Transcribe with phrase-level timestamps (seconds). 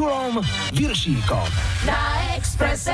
[0.00, 0.40] Julom
[0.72, 1.44] Viršíkom.
[1.84, 2.19] Na
[2.60, 2.92] Expresse.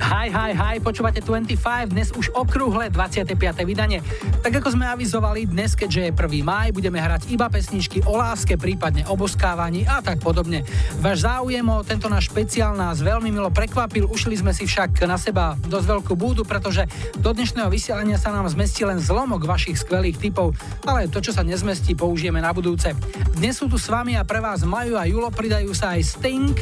[0.00, 3.36] Hi, hi, hi, počúvate 25, dnes už okrúhle 25.
[3.68, 4.00] vydanie.
[4.40, 6.40] Tak ako sme avizovali, dnes, keďže je 1.
[6.40, 10.64] maj, budeme hrať iba pesničky o láske, prípadne o boskávaní a tak podobne.
[11.04, 15.20] Váš záujem o tento náš špeciál nás veľmi milo prekvapil, ušli sme si však na
[15.20, 16.88] seba dosť veľkú búdu, pretože
[17.20, 20.56] do dnešného vysielania sa nám zmestí len zlomok vašich skvelých typov,
[20.88, 22.96] ale to, čo sa nezmestí, použijeme na budúce.
[23.36, 26.56] Dnes sú tu s vami a pre vás Maju a Julo pridajú sa aj Sting,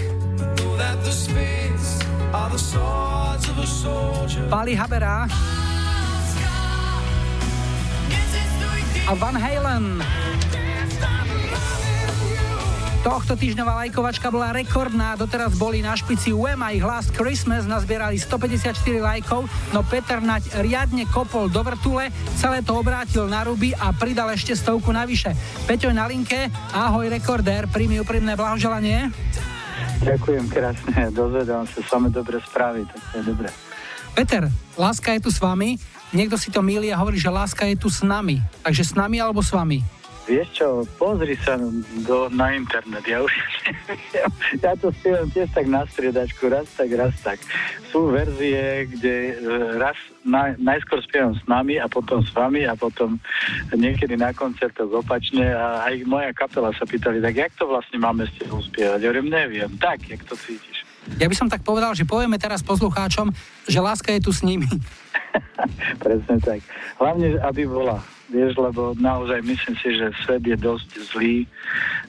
[4.46, 5.26] Pali Habera
[9.06, 10.02] a Van Halen.
[13.06, 18.18] Tohto týždňová lajkovačka bola rekordná, doteraz boli na špici UM a ich Last Christmas nazbierali
[18.18, 23.94] 154 lajkov, no Peter Nať riadne kopol do vrtule, celé to obrátil na ruby a
[23.94, 25.38] pridal ešte stovku navyše.
[25.70, 29.14] Peťo na linke, ahoj rekordér, príjmi úprimné blahoželanie.
[30.04, 33.48] Ďakujem krásne, dozvedám sa same dobre správy, tak to je dobré.
[34.16, 35.76] Peter, láska je tu s vami,
[36.12, 38.40] niekto si to milí a hovorí, že láska je tu s nami.
[38.64, 39.84] Takže s nami alebo s vami?
[40.26, 41.54] Vieš čo, pozri sa
[42.02, 43.30] do, na internet, ja už
[44.64, 47.38] ja to spievam tiež tak na striedačku, raz tak, raz tak.
[47.94, 49.94] Sú verzie, kde e, raz
[50.26, 53.22] na, najskôr spievam s nami a potom s vami a potom
[53.70, 58.26] niekedy na koncertoch opačne a aj moja kapela sa pýtali, tak jak to vlastne máme
[58.26, 58.98] s tebou spievať?
[58.98, 60.82] Ja hovorím, neviem, tak, jak to cítiš.
[61.22, 63.30] Ja by som tak povedal, že povieme teraz poslucháčom,
[63.70, 64.66] že láska je tu s nimi.
[66.02, 66.66] Presne tak.
[66.98, 71.46] Hlavne, aby bola vieš, lebo naozaj myslím si, že svet je dosť zlý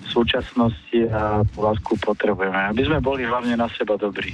[0.02, 4.34] v súčasnosti a lásku potrebujeme, aby sme boli hlavne na seba dobrí.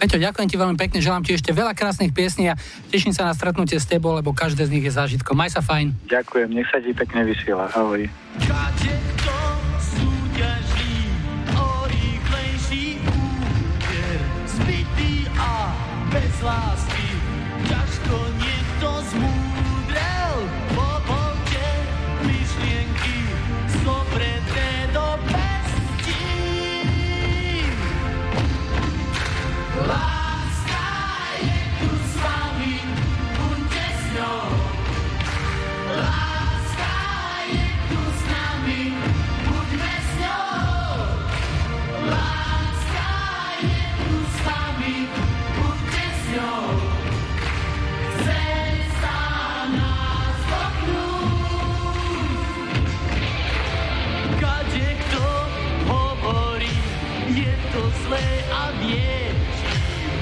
[0.00, 2.56] Peťo, ďakujem ti veľmi pekne, želám ti ešte veľa krásnych piesní a
[2.88, 5.36] teším sa na stretnutie s tebou, lebo každé z nich je zážitkom.
[5.36, 5.92] Maj sa fajn.
[6.08, 7.68] Ďakujem, nech sa ti pekne vysiela.
[7.76, 8.08] Ahoj.
[16.10, 16.89] bez lásky
[29.90, 30.19] Láska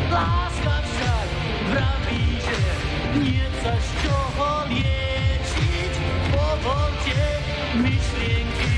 [0.08, 1.28] Láska však
[1.68, 2.60] vraví, že
[3.20, 5.92] nie sa z čoho liečiť.
[6.32, 7.20] Povolte
[7.76, 8.76] myšlienky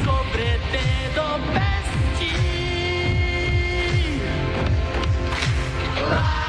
[0.00, 2.40] zobreté do pestí.
[6.08, 6.41] Láska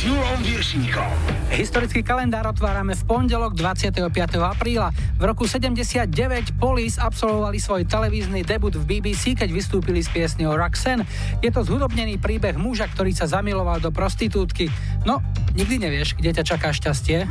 [0.00, 0.08] s
[0.40, 1.12] Viršíkom.
[1.52, 4.08] Historický kalendár otvárame v pondelok 25.
[4.40, 4.96] apríla.
[5.20, 6.08] V roku 79
[6.56, 11.04] Police absolvovali svoj televízny debut v BBC, keď vystúpili s piesňou Roxanne.
[11.44, 14.72] Je to zhudobnený príbeh muža, ktorý sa zamiloval do prostitútky.
[15.04, 15.20] No,
[15.52, 17.28] nikdy nevieš, kde ťa čaká šťastie.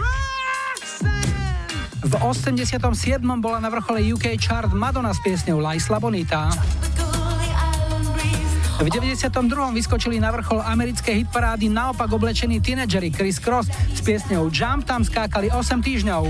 [2.06, 2.70] V 87.
[3.42, 6.54] bola na vrchole UK chart Madonna s piesňou La Isla Bonita.
[8.80, 9.76] V 92.
[9.76, 15.52] vyskočili na vrchol americkej hitparády naopak oblečení tínedžeri Chris Cross s piesňou Jump, tam skákali
[15.52, 16.24] 8 týždňov.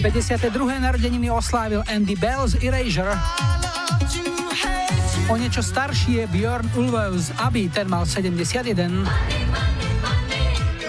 [0.00, 0.48] 52.
[0.80, 3.12] narodeniny oslávil Andy Bell z Erasure.
[5.28, 9.04] O niečo starší je Björn Ulvaeus z ten mal 71.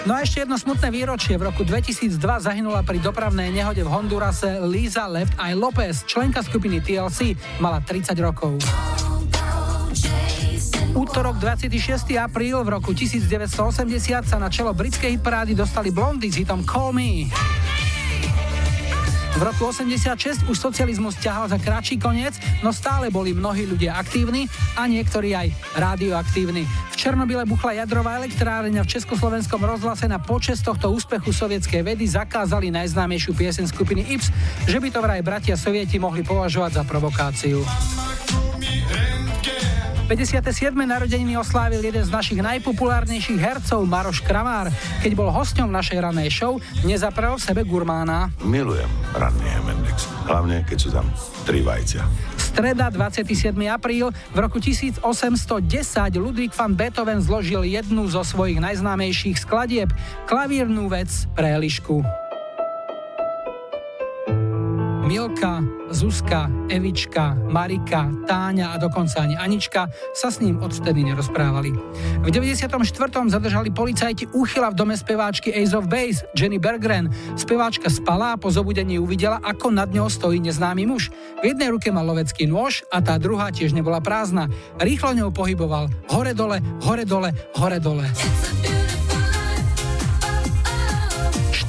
[0.02, 1.36] No a ešte jedno smutné výročie.
[1.36, 6.80] V roku 2002 zahynula pri dopravnej nehode v Hondurase Lisa Left Eye Lopez, členka skupiny
[6.80, 8.58] TLC, mala 30 rokov.
[10.92, 12.20] Útorok 26.
[12.20, 17.32] apríl v roku 1980 sa na čelo britskej hitparády dostali blondy s hitom Call Me.
[19.32, 24.44] V roku 86 už socializmus ťahal za kratší koniec, no stále boli mnohí ľudia aktívni
[24.76, 25.48] a niektorí aj
[25.80, 26.68] radioaktívni.
[26.92, 32.04] V Černobyle buchla jadrová elektráreň a v Československom rozhlase na počas tohto úspechu sovietskej vedy
[32.04, 34.28] zakázali najznámejšiu piesen skupiny Ips,
[34.68, 37.64] že by to vraj bratia sovieti mohli považovať za provokáciu.
[40.12, 40.76] 57.
[40.76, 44.68] narodeniny oslávil jeden z našich najpopulárnejších hercov, Maroš Kramár.
[45.00, 48.28] Keď bol hosťom našej ranej show, nezaprel v sebe gurmána.
[48.44, 51.08] Milujem ranný Mendex, hlavne keď sú tam
[51.48, 52.04] tri vajcia.
[52.36, 53.56] Streda 27.
[53.72, 55.00] apríl v roku 1810
[56.20, 59.88] Ludwig van Beethoven zložil jednu zo svojich najznámejších skladieb,
[60.28, 62.04] klavírnu vec pre Elišku.
[65.12, 65.60] Milka,
[65.92, 71.68] Zuzka, Evička, Marika, Táňa a dokonca ani Anička sa s ním odvtedy nerozprávali.
[72.24, 72.80] V 94.
[73.28, 77.12] zadržali policajti úchyla v dome speváčky Ace of Base, Jenny Bergren.
[77.36, 81.12] Speváčka spala a po zobudení uvidela, ako nad ňou stojí neznámy muž.
[81.44, 84.48] V jednej ruke mal lovecký nôž a tá druhá tiež nebola prázdna.
[84.80, 85.92] Rýchlo ňou pohyboval.
[86.08, 88.08] Hore dole, hore dole, hore dole.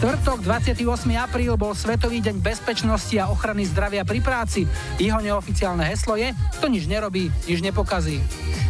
[0.03, 0.83] Štvrtok 28.
[1.15, 4.67] apríl bol Svetový deň bezpečnosti a ochrany zdravia pri práci.
[4.99, 8.19] Jeho neoficiálne heslo je To nič nerobí, nič nepokazí.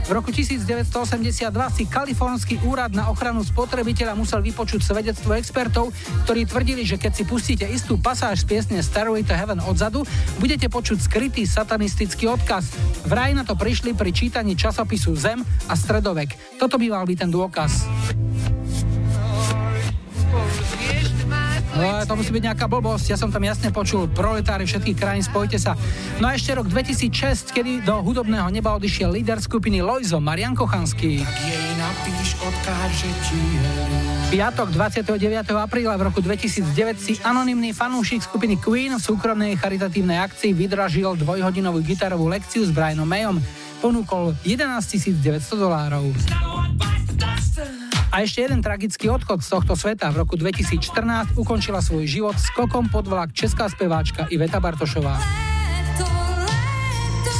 [0.06, 0.94] V roku 1982
[1.74, 5.90] si Kalifornský úrad na ochranu spotrebiteľa musel vypočuť svedectvo expertov,
[6.30, 10.06] ktorí tvrdili, že keď si pustíte istú pasáž z piesne Starway to Heaven odzadu,
[10.38, 12.70] budete počuť skrytý satanistický odkaz.
[13.10, 16.62] Vraj na to prišli pri čítaní časopisu Zem a Stredovek.
[16.62, 17.90] Toto by mal byť ten dôkaz.
[21.74, 25.58] No, to musí byť nejaká blbosť, ja som tam jasne počul, proletári všetkých krajín, spojte
[25.58, 25.74] sa.
[26.22, 31.26] No a ešte rok 2006, kedy do hudobného neba odišiel líder skupiny Lojzo, Marian Kochanský.
[34.30, 35.18] Piatok 29.
[35.58, 41.82] apríla v roku 2009 si anonymný fanúšik skupiny Queen v súkromnej charitatívnej akcii vydražil dvojhodinovú
[41.82, 43.42] gitarovú lekciu s Brianom Mayom.
[43.82, 46.06] Ponúkol 11 900 dolárov.
[48.14, 50.14] A ešte jeden tragický odchod z tohto sveta.
[50.14, 55.18] V roku 2014 ukončila svoj život skokom pod vlak česká speváčka Iveta Bartošová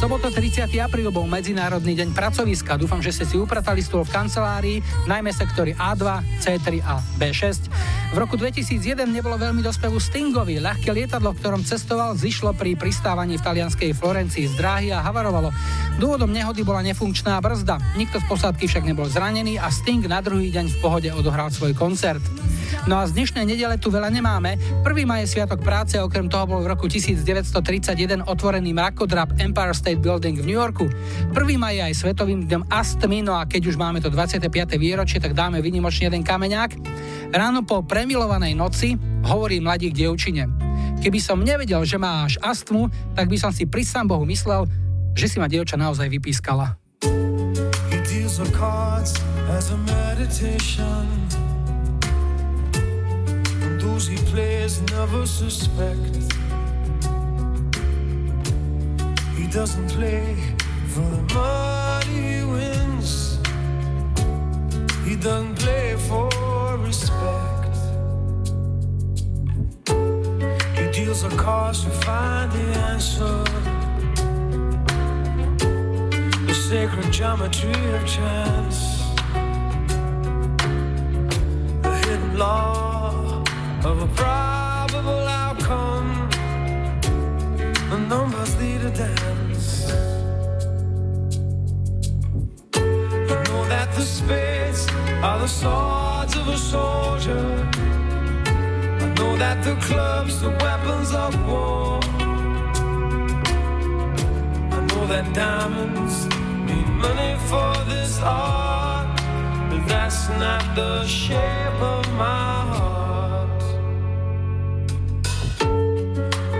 [0.04, 0.68] soboto 30.
[0.84, 2.76] apríl bol Medzinárodný deň pracoviska.
[2.76, 6.04] Dúfam, že ste si upratali stôl v kancelárii, najmä sektory A2,
[6.44, 7.72] C3 a B6.
[8.12, 10.60] V roku 2001 nebolo veľmi dospevu Stingovi.
[10.60, 15.56] Ľahké lietadlo, v ktorom cestoval, zišlo pri pristávaní v talianskej Florencii z dráhy a havarovalo.
[16.04, 17.80] Dôvodom nehody bola nefunkčná brzda.
[17.96, 21.72] Nikto z posádky však nebol zranený a Sting na druhý deň v pohode odohral svoj
[21.80, 22.20] koncert.
[22.90, 24.58] No a z dnešnej nedele tu veľa nemáme.
[24.82, 29.93] Prvý maj je Sviatok práce, okrem toho bol v roku 1931 otvorený mrakodrap Empire State
[30.00, 30.90] Building v New Yorku.
[31.36, 34.48] Prvý maj je aj Svetovým dňom astmy, no a keď už máme to 25.
[34.80, 36.72] výročie, tak dáme vynimočne jeden kameňák.
[37.34, 38.96] Ráno po premilovanej noci
[39.26, 40.50] hovorí mladík dievčine.
[41.04, 44.64] Keby som nevedel, že máš astmu, tak by som si pri sám Bohu myslel,
[45.12, 46.80] že si ma dievča naozaj vypískala.
[53.84, 56.23] Those he plays never suspect.
[59.54, 60.36] Doesn't play
[60.88, 63.38] for the money he wins.
[65.06, 66.28] He doesn't play for
[66.80, 67.76] respect.
[70.76, 73.44] He deals a cards to find the answer.
[76.48, 79.04] The sacred geometry of chance.
[81.84, 83.44] The hidden law
[83.86, 86.28] of a probable outcome.
[87.92, 89.43] The numbers lead a dance.
[93.96, 94.88] the spades
[95.22, 97.70] are the swords of a soldier.
[99.04, 102.00] I know that the clubs are weapons of war.
[104.78, 106.26] I know that diamonds
[106.68, 109.16] mean money for this art,
[109.70, 113.64] but that's not the shape of my heart.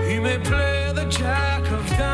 [0.08, 2.13] He may play the jack of diamonds.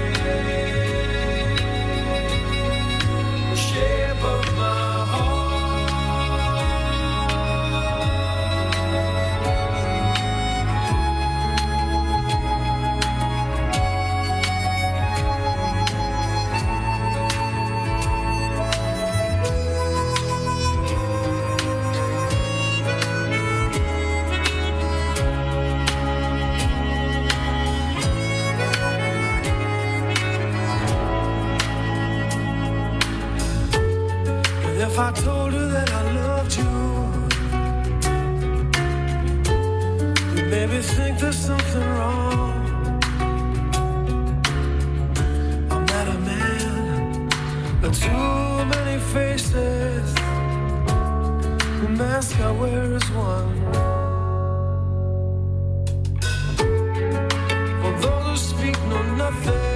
[59.31, 59.70] nothing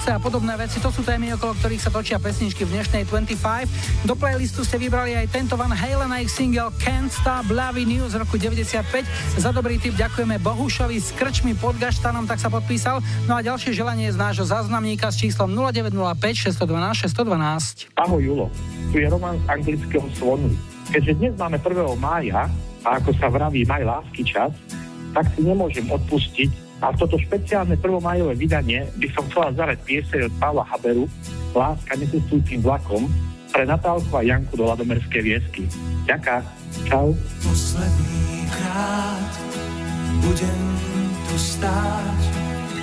[0.00, 4.08] srdce a podobné veci, to sú témy, okolo ktorých sa točia pesničky v dnešnej 25.
[4.08, 8.08] Do playlistu ste vybrali aj tento Van Halen a ich single Can't Stop Loving You
[8.08, 9.04] z roku 95.
[9.36, 13.04] Za dobrý tip ďakujeme Bohušovi s krčmi pod gaštanom, tak sa podpísal.
[13.28, 17.92] No a ďalšie želanie je z nášho záznamníka s číslom 0905 612 612.
[18.00, 18.48] Ahoj Julo,
[18.96, 20.48] tu je Roman z anglického Svonu.
[20.96, 21.76] Keďže dnes máme 1.
[22.00, 22.48] mája
[22.88, 24.48] a ako sa vraví maj lásky čas,
[25.12, 26.48] tak si nemôžem odpustiť
[26.80, 31.04] a toto špeciálne prvomajové vydanie by som chcela zarať pieseň od Pavla Haberu
[31.50, 33.10] Láska necestujúcim vlakom
[33.50, 35.66] pre Natálku a Janku do Ladomerskej viesky.
[36.06, 36.46] Ďaká.
[36.86, 37.10] Čau.
[37.42, 39.32] Posledný krát
[40.22, 40.62] budem
[41.26, 42.20] tu stáť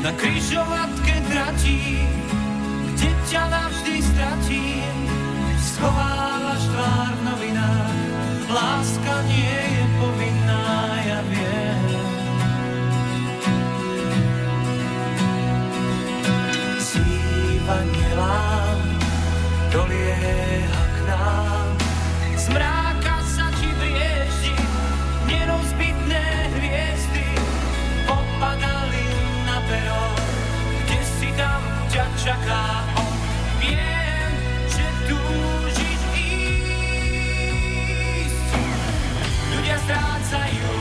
[0.04, 2.04] na križovatke tratí,
[2.92, 4.96] kde ťa navždy stratím.
[5.58, 8.00] Schovávaš tvár novinách,
[8.52, 10.64] láska nie je povinná,
[11.08, 11.77] ja viem.
[17.68, 18.80] Zývanie lám
[19.76, 21.68] dolieha k nám,
[22.40, 24.56] z mráka sa ti brieždi,
[25.28, 26.24] nerozbitné
[26.56, 27.28] hviezdy
[28.08, 29.04] popadali
[29.44, 30.00] na pero,
[30.88, 31.60] kde si tam
[31.92, 32.88] ťa čaká.
[33.60, 34.32] Viem,
[34.72, 36.02] že túžiš
[38.16, 38.48] ísť.
[39.52, 40.77] Ľudia strácajú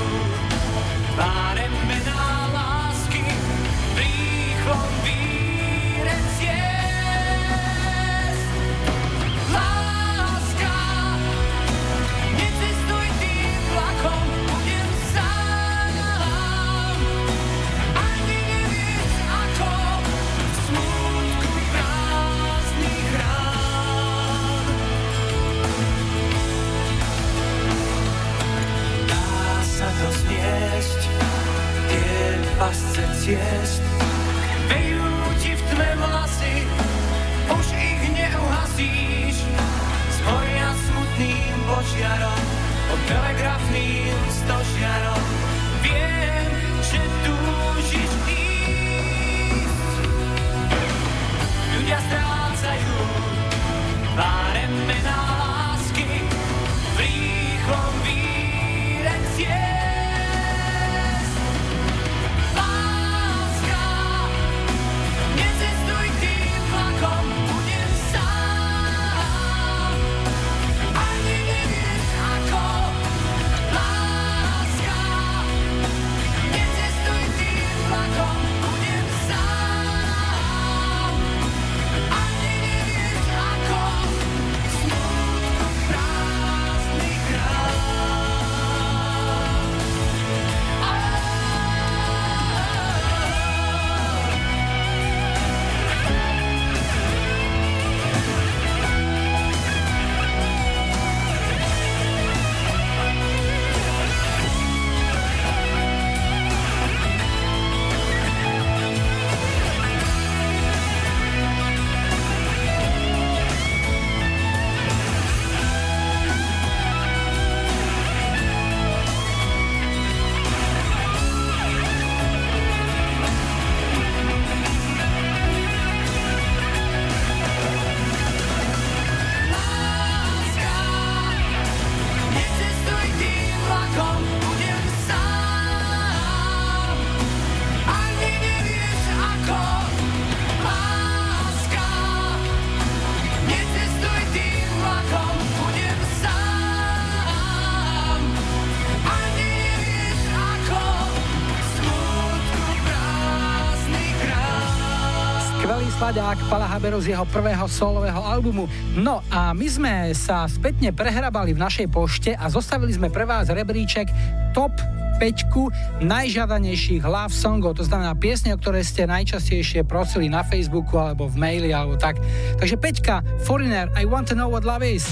[156.16, 158.64] Slaďák Pala Haberu z jeho prvého solového albumu.
[158.96, 163.52] No a my sme sa spätne prehrabali v našej pošte a zostavili sme pre vás
[163.52, 164.08] rebríček
[164.56, 164.72] top
[165.20, 171.28] 5 najžiadanejších love songov, to znamená piesne, o ktoré ste najčastejšie prosili na Facebooku alebo
[171.28, 172.16] v maili alebo tak.
[172.64, 175.04] Takže Peťka, Foreigner, I want to know what love is.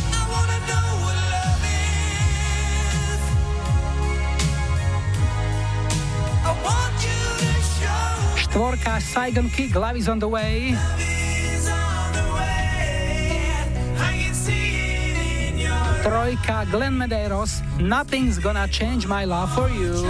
[8.54, 10.78] Štvorka Saigon Kick, Love is on the way.
[16.06, 20.06] Trojka Glenn Medeiros, Nothing's gonna change my love for you.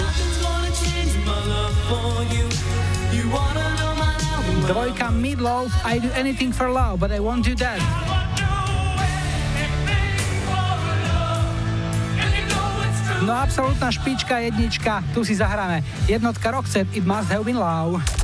[4.68, 7.80] Dvojka Midlove, I do anything for love, but I won't do that.
[13.24, 15.80] No absolútna špička, jednička, tu si zahráme.
[16.04, 18.23] Jednotka Roxette, It Must Have Been Love.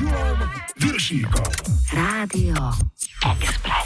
[0.00, 0.40] Jurov
[0.80, 1.52] Viršíkov.
[1.92, 2.56] Rádio
[3.20, 3.79] Express.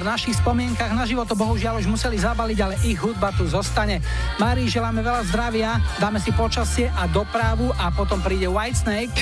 [0.00, 4.00] v našich spomienkach na život to bohužiaľ už museli zabaliť, ale ich hudba tu zostane.
[4.40, 9.12] Mári želáme veľa zdravia, dáme si počasie a dopravu a potom príde Whitesnake.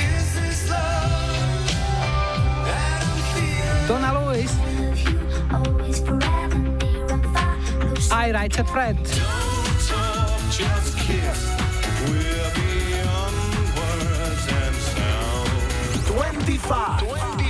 [3.91, 4.55] Donna Lewis.
[8.15, 8.97] I Right Said Fred.
[17.01, 17.48] We'll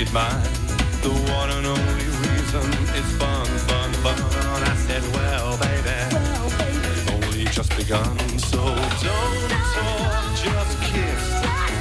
[0.00, 0.42] it mine.
[1.02, 4.16] The one and only reason is fun, fun, fun.
[4.62, 7.26] I said, well, baby, well, baby.
[7.26, 8.16] Only just begun.
[8.38, 11.24] So don't talk, just kiss.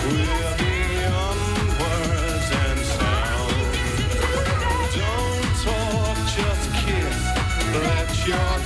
[0.04, 1.40] We're beyond
[1.80, 3.56] words and sound.
[5.00, 7.18] Don't talk, just kiss.
[7.74, 8.59] Let your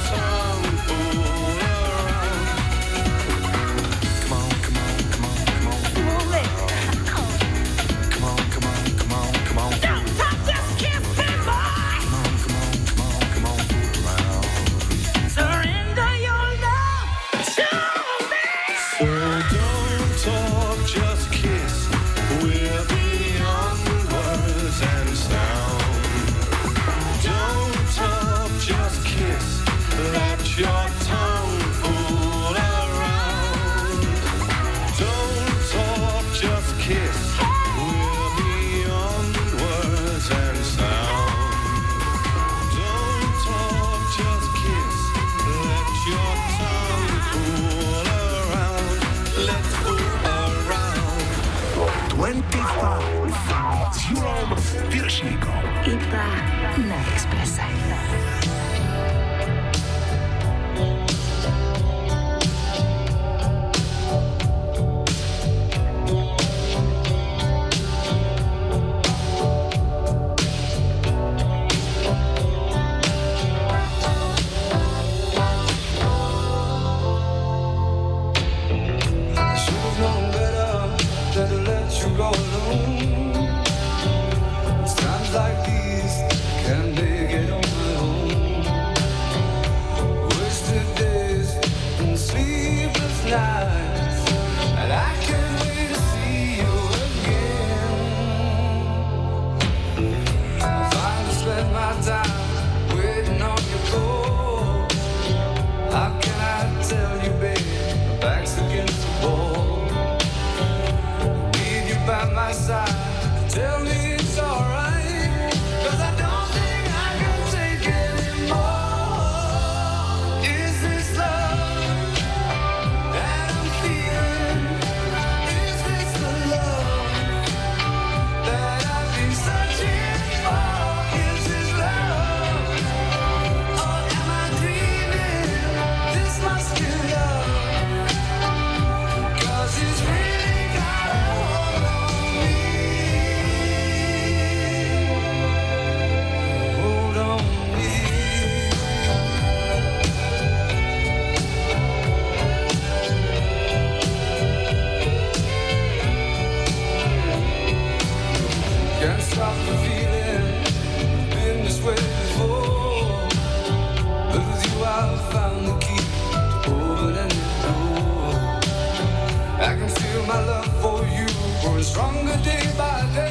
[172.04, 173.23] stronger day by day.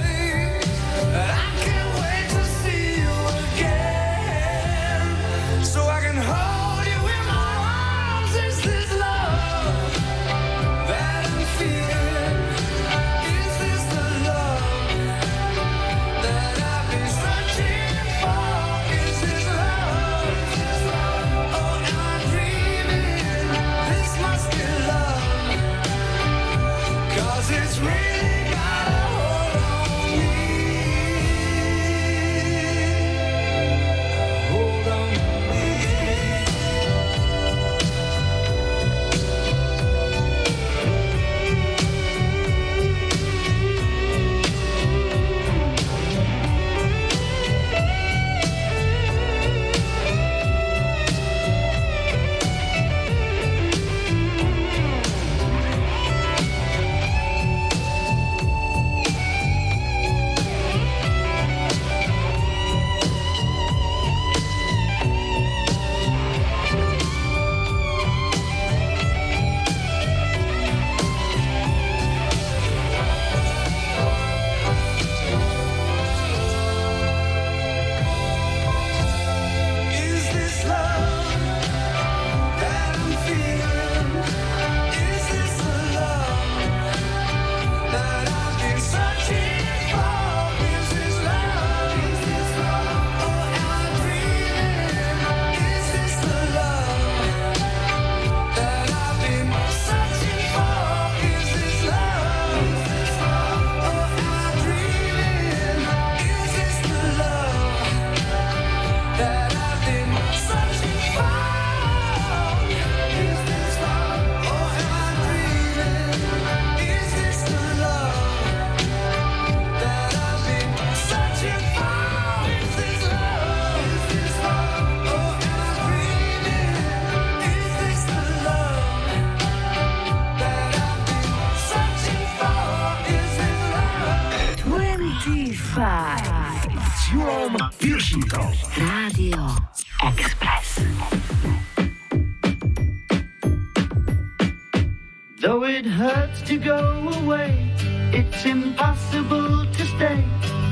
[145.92, 147.70] Hurts to go away,
[148.12, 150.24] it's impossible to stay.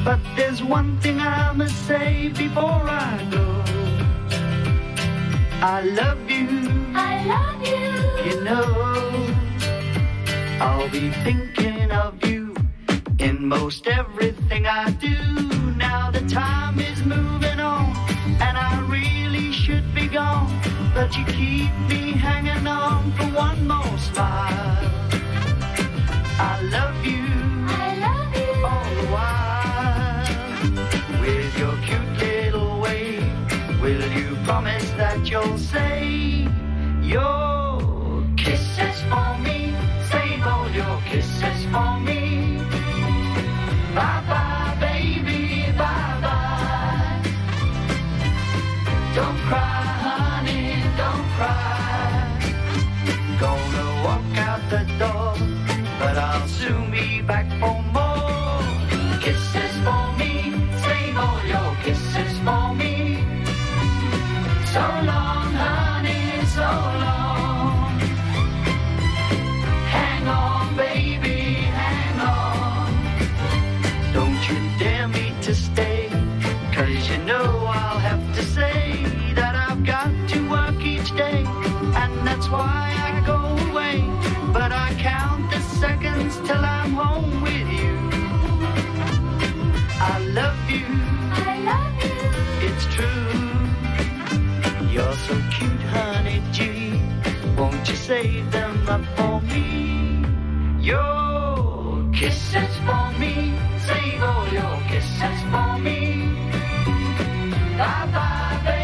[0.04, 3.62] But there's one thing I must say before I go.
[5.62, 6.48] I love you.
[6.94, 8.30] I love you.
[8.30, 8.66] You know,
[10.60, 11.49] I'll be thinking
[41.72, 42.09] kisses
[97.90, 100.24] you save them up for me?
[100.80, 103.52] Your kisses for me.
[103.86, 106.36] Save all your kisses for me.
[107.76, 108.79] Bye bye.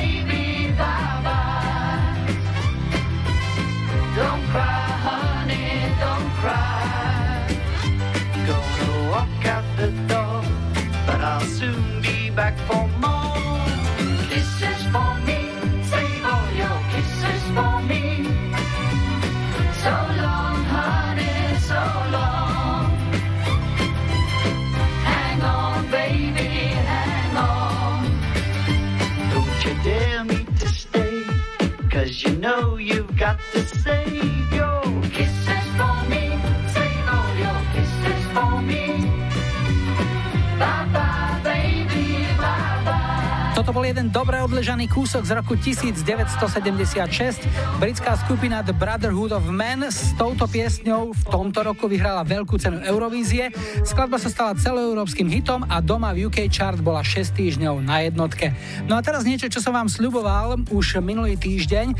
[43.76, 47.44] Bol jeden dobre odležaný kúsok z roku 1976.
[47.76, 52.80] Britská skupina The Brotherhood of Men s touto piesňou v tomto roku vyhrala veľkú cenu
[52.80, 53.52] Eurovízie.
[53.84, 58.56] Skladba sa stala celoeurópskym hitom a doma v UK chart bola 6 týždňov na jednotke.
[58.88, 61.86] No a teraz niečo, čo som vám sľuboval už minulý týždeň.
[61.92, 61.96] E,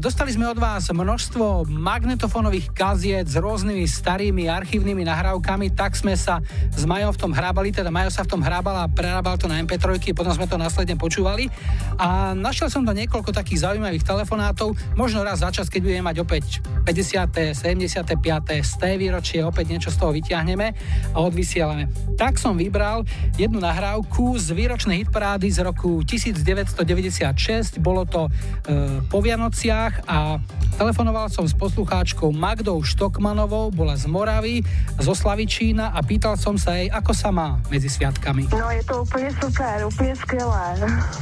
[0.00, 6.40] Dostali sme od vás množstvo magnetofónových kaziet s rôznymi starými archívnymi nahrávkami, tak sme sa
[6.72, 9.60] s Majom v tom hrábali, teda Majo sa v tom hrábal a prerábal to na
[9.60, 11.50] MP3, potom sme to následne počúvali
[11.98, 16.16] a našiel som to niekoľko takých zaujímavých telefonátov, možno raz za čas, keď budeme mať
[16.22, 19.02] opäť 50., 75., 100.
[19.02, 20.66] výročie, opäť niečo z toho vyťahneme
[21.10, 21.90] a odvysielame.
[22.14, 23.02] Tak som vybral
[23.34, 30.38] jednu nahrávku z výročnej hitparády z roku 1996, bolo to e, po Vianociach a
[30.78, 34.62] telefonoval som s poslucháčkou Magdou Štokmanovou, bola z Moravy,
[35.02, 38.46] zo Slavičína a pýtal som sa jej, ako sa má medzi sviatkami.
[38.54, 40.66] No je to úplně super, úplně skvělé.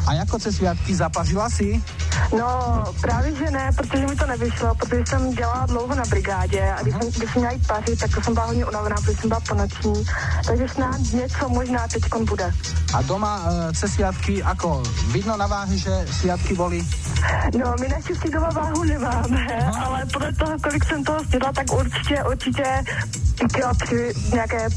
[0.06, 1.82] A jako se sviatky zapařila si?
[2.38, 6.82] No právě, že ne, protože mi to nevyšlo, protože jsem dělala dlouho na brigádě a
[6.82, 9.28] když jsem, když jsem měla jít pařit, tak to jsem byla hodně unavená, protože jsem
[9.28, 10.04] byla ponoční,
[10.46, 12.52] takže snad něco možná teď bude.
[12.94, 16.86] A doma e, cez sviatky, ako vidno na váhe, že sviatky boli?
[17.58, 19.46] No, my naštěstí doma váhu nemáme,
[19.84, 22.84] ale podle toho, kolik jsem toho stědla, tak určitě, určitě
[23.84, 24.68] tři nějaké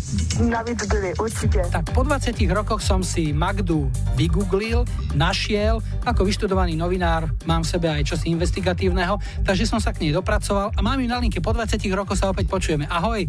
[0.50, 1.62] navíc byly, určitě.
[1.72, 4.86] Tak po 20 rokoch som si Magdu vygooglil,
[5.16, 10.12] našiel, ako vyštudovaný novinár mám v sebe aj čosi investigatívneho, takže som sa k nej
[10.12, 12.86] dopracoval a mám ju na linke, po 20 rokoch sa opäť počujeme.
[12.92, 13.28] Ahoj.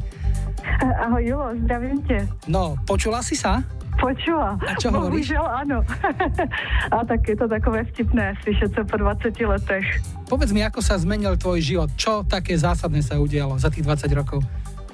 [1.01, 2.29] Ahoj Julo, zdravím tě.
[2.49, 3.63] No, počula si sa?
[4.01, 4.57] Počula.
[4.65, 5.37] A čo hovoríš?
[5.37, 5.85] Bohužel ano.
[6.95, 9.87] A tak je to takové vtipné slyšet se po 20 letech.
[10.29, 14.09] Povedz mi, ako sa zmenil tvoj život, čo také zásadné sa udialo za tých 20
[14.15, 14.41] rokov?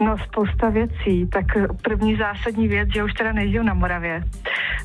[0.00, 1.26] No spousta věcí.
[1.26, 1.44] Tak
[1.82, 4.22] první zásadní věc, že už teda nežiju na Moravě.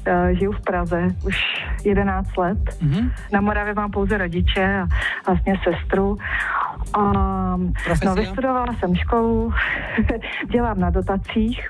[0.08, 1.36] Uh, žiju v Praze už
[1.84, 2.58] 11 let.
[2.82, 3.12] Mhm.
[3.32, 4.88] Na Moravě mám pouze rodiče a
[5.28, 6.18] vlastně sestru.
[6.94, 8.10] A, Profesia?
[8.10, 9.54] no, vystudovala jsem školu,
[10.52, 11.70] dělám na dotacích,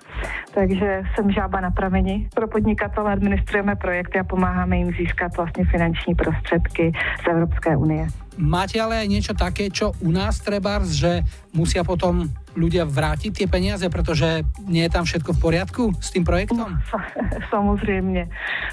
[0.53, 2.30] takže jsem žába na prameni.
[2.34, 6.91] Pro podnikatele administrujeme projekty a pomáháme jim získat vlastně finanční prostředky
[7.24, 8.07] z Evropské unie.
[8.39, 11.19] Máte ale aj niečo také, čo u nás treba, že
[11.51, 16.24] musia potom ľudia vrátiť tie peniaze, pretože nie je tam všetko v poriadku s tým
[16.24, 16.80] projektom?
[17.51, 18.28] Samozřejmě.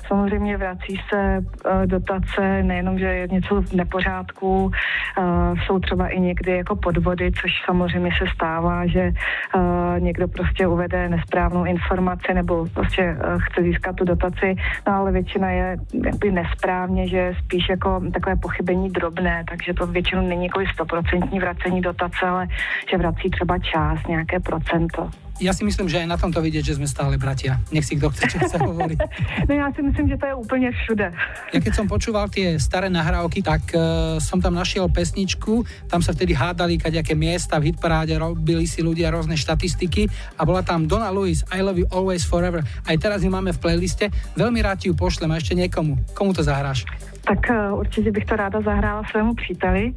[0.09, 5.23] Samozřejmě vrací se eh, dotace, nejenom, že je něco v nepořádku, eh,
[5.67, 11.09] jsou třeba i někdy jako podvody, což samozřejmě se stává, že eh, někdo prostě uvede
[11.39, 17.09] nesprávnou informaci nebo prostě eh, chce získat tu dotaci, no ale většina je jakoby nesprávně,
[17.09, 22.47] že spíš jako takové pochybení drobné, takže to většinou není jako stoprocentní vracení dotace, ale
[22.91, 25.11] že vrací třeba část, nějaké procento.
[25.39, 27.63] Ja si myslím, že aj na tomto vidieť, že sme stále bratia.
[27.71, 28.99] Nech si kto chce, čo chce hovoriť.
[29.49, 31.13] No já si myslím, že to je úplně všude.
[31.55, 36.13] Ja keď som počúval tie staré nahrávky, tak uh, som tam našiel pesničku, tam sa
[36.13, 41.09] vtedy hádali kaďaké miesta v hitparáde, robili si ľudia rôzne štatistiky a bola tam Donna
[41.09, 42.61] Lewis, I love you always forever.
[42.85, 45.97] Aj teraz ju máme v playliste, veľmi rád ti ju pošlem a ešte niekomu.
[46.13, 46.85] Komu to zahráš?
[47.25, 49.93] Tak eh, určitě bych to ráda zahrála svému příteli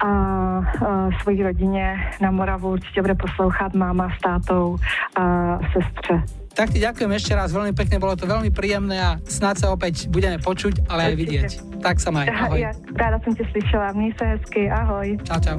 [0.00, 0.10] a
[0.58, 4.76] uh, svojí rodině na Moravu určitě bude poslouchat máma s tátou
[5.16, 6.22] a sestře.
[6.50, 10.10] Tak ti ďakujem ešte raz veľmi pekne, bolo to veľmi príjemné a snáď sa opäť
[10.10, 11.50] budeme počuť, ale aj vidieť.
[11.78, 12.58] Tak sa maj, ahoj.
[12.58, 15.18] Ja, ráda jsem tě slyšela, měj se hezky, ahoj.
[15.24, 15.58] Čau, čau.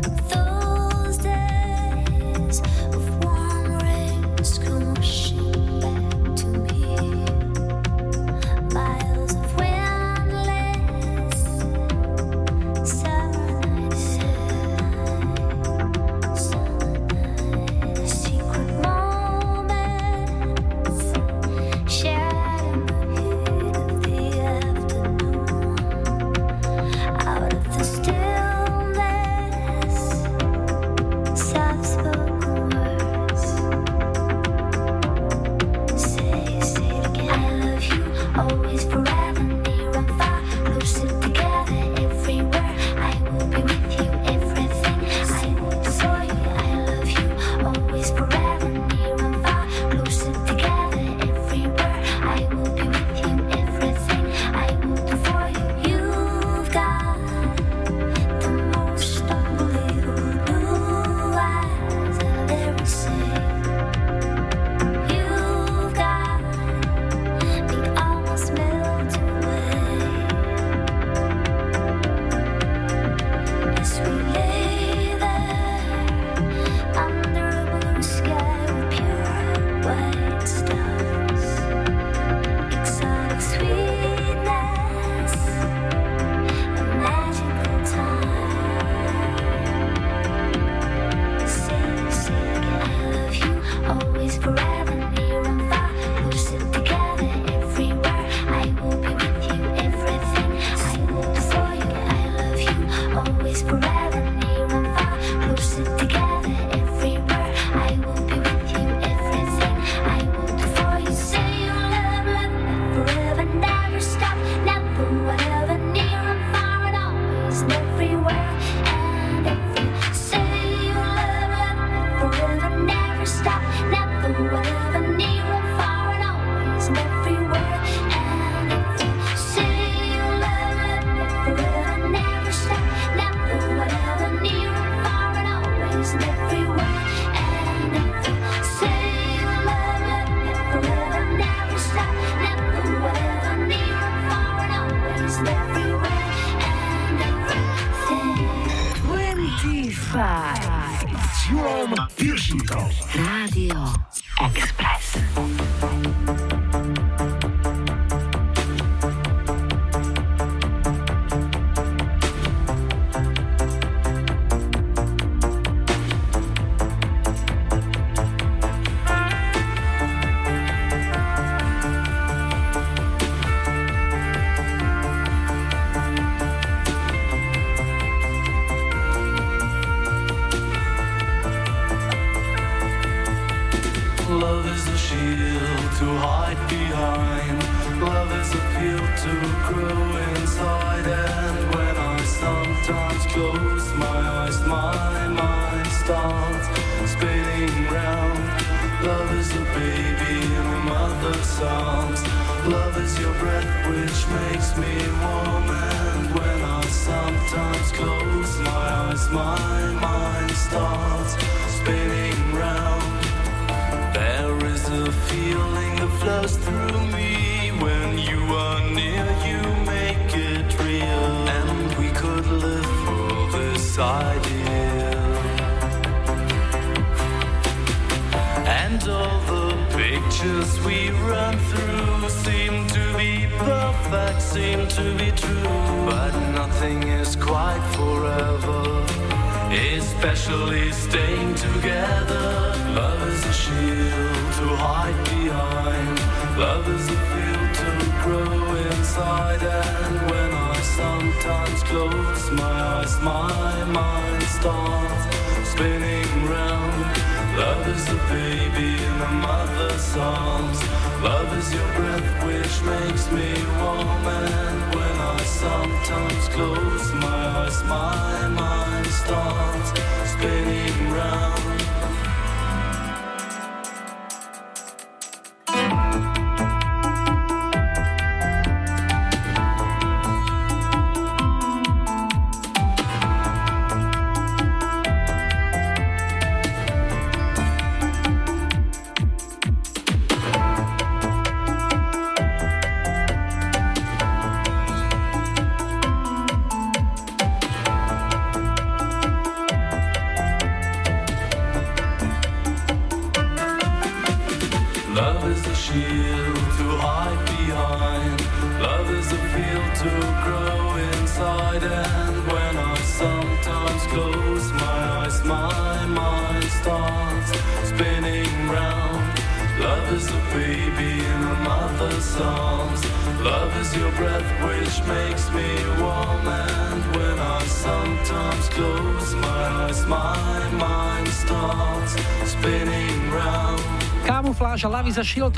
[260.17, 260.79] Arms.
[261.21, 264.25] Love is your breath which makes me warm.
[264.27, 269.89] And when I sometimes close my eyes, my mind starts
[270.31, 271.70] spinning round.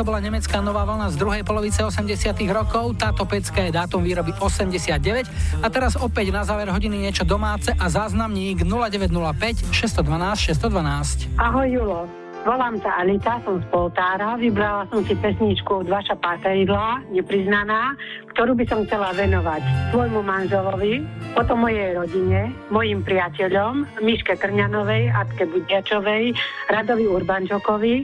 [0.03, 2.99] To bola nemecká nová vlna z druhej polovice 80 rokov.
[2.99, 5.63] Táto pecka je dátum výroby 89.
[5.63, 11.39] A teraz opäť na záver hodiny niečo domáce a záznamník 0905 612 612.
[11.39, 12.03] Ahoj Julo,
[12.43, 17.95] volám sa Anita, som z Poltára, vybrala som si pesničku od Vaša Patejdla, nepriznaná,
[18.35, 19.63] ktorú by som chcela venovať
[19.95, 20.99] svojmu manželovi,
[21.31, 26.35] potom mojej rodine, mojim priateľom, Miške Krňanovej, Atke Budiačovej,
[26.67, 27.95] Radovi Urbančokovi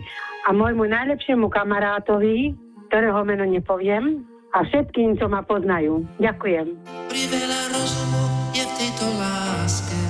[0.47, 2.55] a môjmu najlepšiemu kamarátovi,
[2.87, 6.01] ktorého meno nepoviem, a všetkým, čo ma poznajú.
[6.17, 6.73] Ďakujem.
[7.05, 10.01] Priveľa rozumu je v tejto láske.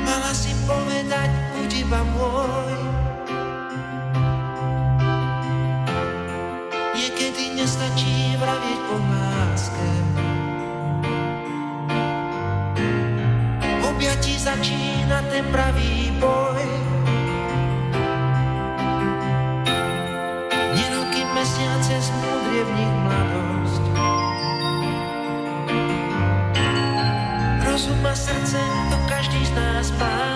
[0.00, 2.76] Mala si povedať, buď iba môj.
[6.96, 9.88] Niekedy nestačí vravieť po láske.
[13.84, 16.05] Objatí začína ten pravý
[27.64, 28.58] Rozum a srdce
[28.90, 30.35] to každý z nás má.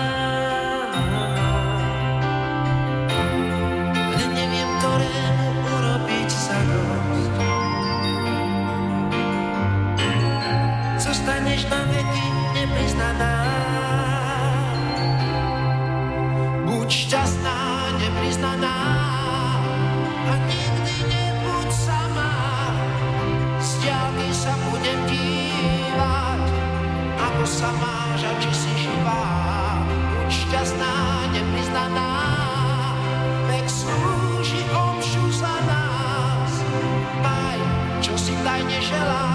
[38.91, 39.30] shall I?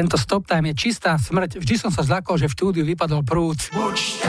[0.00, 1.60] Tento stop time je čistá smrť.
[1.60, 3.60] Vždy som sa zlakol, že v štúdiu vypadol prúd.
[3.76, 4.24] Buď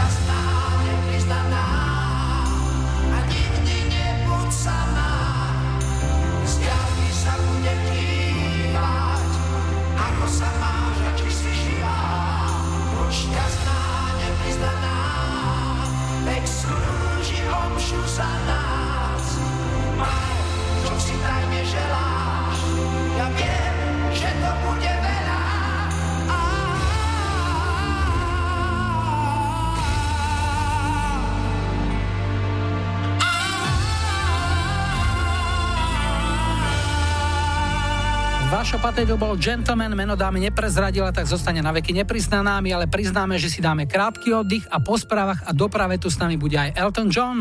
[38.92, 43.48] Vašo Patejdl bol gentleman, meno dámy neprezradila, tak zostane na veky nepriznanámi, ale priznáme, že
[43.48, 47.08] si dáme krátky oddych a po správach a doprave tu s nami bude aj Elton
[47.08, 47.40] John.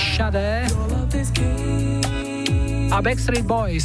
[0.00, 0.64] Shade
[2.88, 3.84] a Backstreet Boys.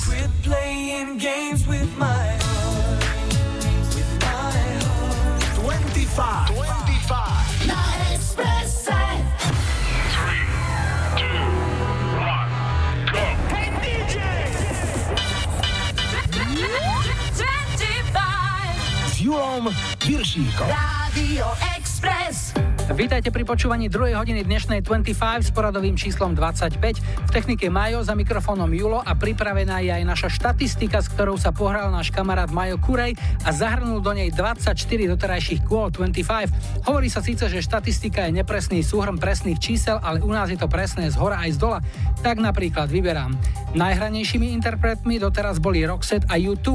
[19.26, 19.74] Julom
[20.06, 20.70] Viršíkom.
[20.70, 21.46] Radio
[21.78, 22.54] Express.
[22.86, 24.14] Vítajte pri počúvaní 2.
[24.14, 26.78] hodiny dnešnej 25 s poradovým číslom 25.
[27.02, 31.50] V technike Majo za mikrofónom Julo a pripravená je aj naša štatistika, s ktorou sa
[31.50, 34.78] pohral náš kamarát Majo Kurej a zahrnul do nej 24
[35.18, 36.86] doterajších kôl 25.
[36.86, 40.70] Hovorí sa síce, že štatistika je nepresný súhrn presných čísel, ale u nás je to
[40.70, 41.82] presné z hora aj z dola.
[42.22, 43.34] Tak napríklad vyberám.
[43.74, 46.68] Najhranejšími interpretmi doteraz boli Roxette a U2.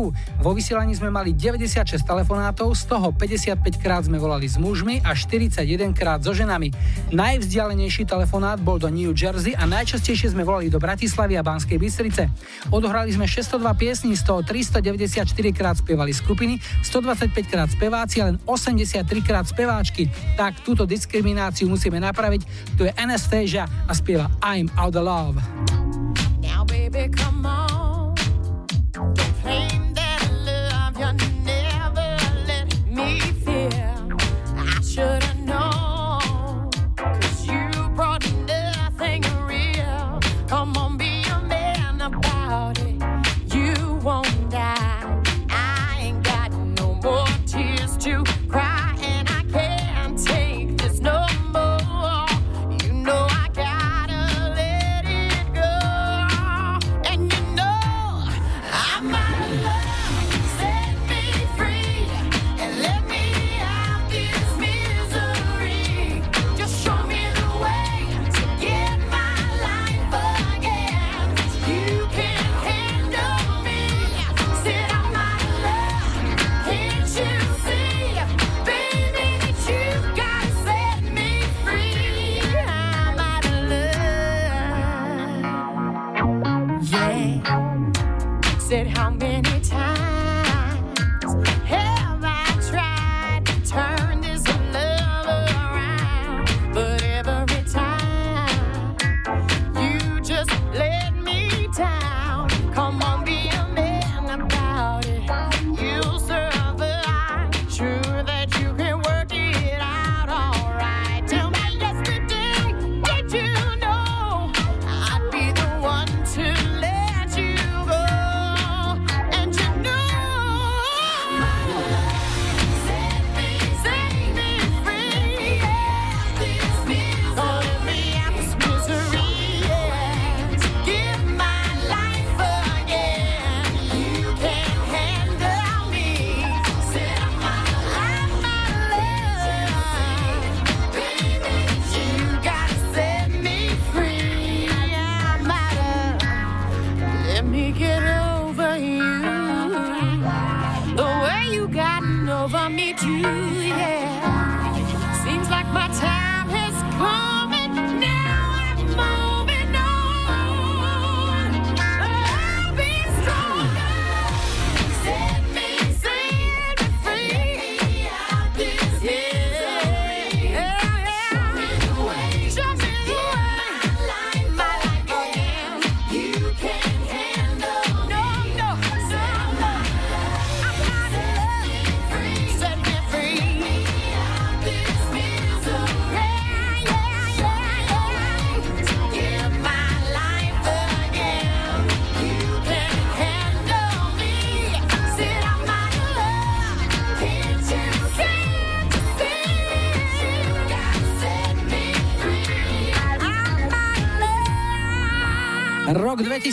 [0.43, 5.15] Vo vysielaní sme mali 96 telefonátov, z toho 55 krát sme volali s mužmi a
[5.15, 6.73] 41 krát so ženami.
[7.13, 12.33] Najvzdialenejší telefonát bol do New Jersey a najčastejšie sme volali do Bratislavy a Banskej Bystrice.
[12.73, 18.41] Odohrali sme 602 piesní, z toho 394 krát spievali skupiny, 125 krát speváci a len
[18.49, 20.09] 83 krát speváčky.
[20.41, 22.73] Tak túto diskrimináciu musíme napraviť.
[22.81, 25.37] Tu je Anastasia a spieva I'm Out of Love.
[26.41, 27.60] Now, baby, come on.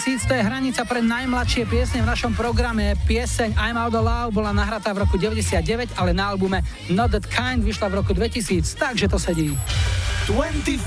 [0.08, 2.96] 2000 to je hranica pre najmladšie piesne v našom programe.
[3.12, 7.28] Pieseň I'm Out of Love bola nahratá v roku 99, ale na albume Not That
[7.28, 9.52] Kind vyšla v roku 2000, takže to sedí.
[10.28, 10.84] 25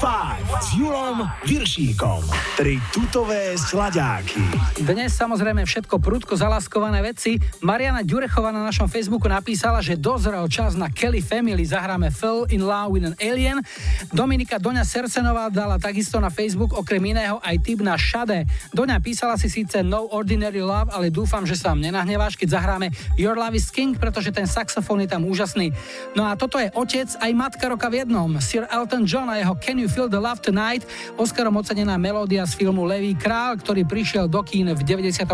[0.60, 2.28] s Julom Viršíkom.
[2.60, 4.36] Tri tutové sladáky.
[4.84, 7.40] Dnes samozrejme všetko prudko zalaskované veci.
[7.64, 11.64] Mariana Ďurechová na našom Facebooku napísala, že dozrel čas na Kelly Family.
[11.64, 13.64] Zahráme Fell in Love with an Alien.
[14.12, 18.44] Dominika Doňa Sercenová dala takisto na Facebook okrem iného aj tip na Shade.
[18.76, 23.40] Doňa písala si síce No Ordinary Love, ale dúfam, že sa nenahneváš, keď zahráme Your
[23.40, 25.72] Love is King, pretože ten saxofón je tam úžasný.
[26.12, 28.28] No a toto je otec aj matka roka v jednom.
[28.44, 30.82] Sir Elton John a jeho Can You Feel the Love Tonight,
[31.14, 35.30] Oscarom ocenená melódia z filmu Levý král, ktorý prišiel do kín v 94.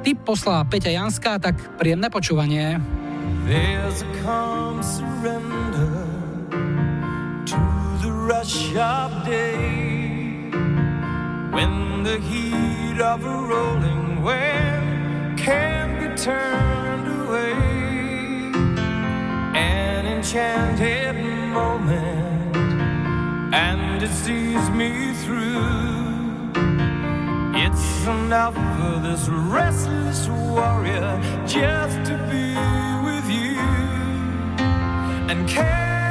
[0.00, 2.80] Tip poslala Peťa Janská, tak príjemné počúvanie.
[3.44, 6.06] There's a calm surrender
[7.46, 7.60] to
[8.00, 10.48] the rush of day
[11.52, 17.52] when the heat of a rolling wave can be turned away.
[19.58, 21.18] An enchanted
[21.52, 22.31] moment,
[23.52, 26.52] and it sees me through.
[27.54, 32.54] It's enough for this restless warrior just to be
[33.04, 33.60] with you.
[35.30, 36.01] And can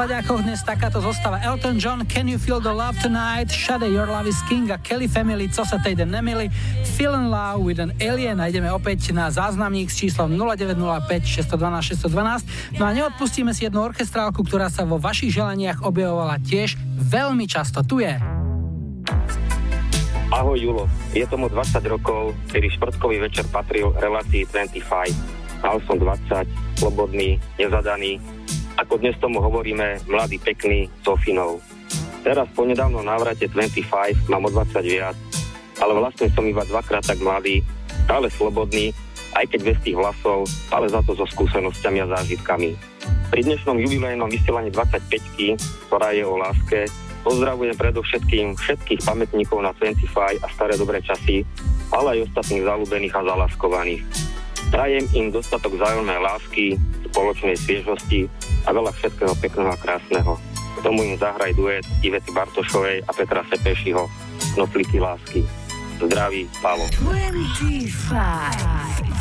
[0.00, 4.32] sladiakoch dnes takáto zostava Elton John, Can You Feel the Love Tonight, Shade Your Love
[4.32, 6.48] is King a Kelly Family, Co sa tejde nemili,
[6.96, 11.04] Feel in Love with an Alien ideme opäť na záznamník s číslom 0905
[11.44, 12.80] 612 612.
[12.80, 17.84] No a neodpustíme si jednu orchestrálku, ktorá sa vo vašich želaniach objavovala tiež veľmi často.
[17.84, 18.16] Tu je.
[20.32, 25.60] Ahoj Julo, je tomu 20 rokov, kedy štvrtkový večer patril relácii 25.
[25.60, 28.16] Mal som 20, slobodný, nezadaný,
[28.90, 31.62] ako dnes tomu hovoríme, mladý, pekný, Sofinou.
[32.26, 33.86] Teraz po nedávnom návrate 25
[34.26, 35.14] mám o 20 viac,
[35.78, 37.62] ale vlastne som iba dvakrát tak mladý,
[38.10, 38.90] stále slobodný,
[39.38, 42.74] aj keď bez tých hlasov, ale za to so skúsenosťami a zážitkami.
[43.30, 45.54] Pri dnešnom jubilejnom vysielaní 25
[45.86, 46.90] ktorá je o láske,
[47.22, 51.46] pozdravujem predovšetkým všetkých pamätníkov na 25 a staré dobré časy,
[51.94, 54.02] ale aj ostatných zalúbených a zalaskovaných.
[54.74, 56.74] Prajem im dostatok vzájomnej lásky,
[57.10, 58.30] spoločnej sviežosti
[58.64, 60.38] a veľa všetkého pekného a krásneho.
[60.78, 64.06] K tomu im zahraj duet Ivety Bartošovej a Petra Sepešiho
[64.54, 65.44] Knoflíky lásky.
[66.00, 66.88] Zdraví, Palo.
[66.88, 68.10] 25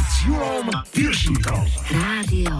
[0.07, 0.71] s Julom.
[1.91, 2.55] Rádio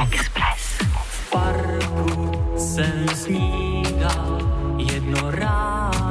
[0.00, 0.80] Express.
[0.80, 4.40] V parku jsem snídal
[4.78, 6.09] jedno ráno.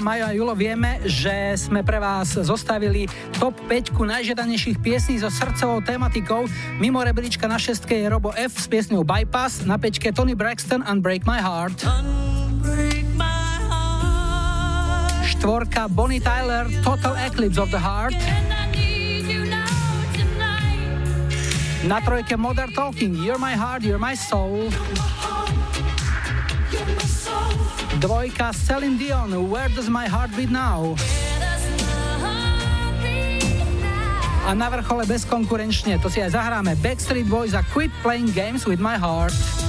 [0.00, 3.04] Majo a Julo, vieme, že sme pre vás zostavili
[3.36, 6.48] top 5 najžiadanejších piesní so srdcovou tematikou.
[6.80, 11.28] Mimo rebríčka na šestke je Robo F s piesňou Bypass, na pečke Tony Braxton Unbreak
[11.28, 11.84] My Heart.
[15.36, 18.16] Štvorka Bonnie Tyler Total Eclipse of the Heart.
[21.84, 24.72] Na trojke Modern Talking You're My Heart, You're My Soul.
[28.00, 30.96] Dvojka Celine Dion Where Does My Heart Beat Now.
[34.48, 38.80] A na vrchole bezkonkurenčne, to si aj zahráme, Backstreet Boys a Quit Playing Games With
[38.80, 39.59] My Heart.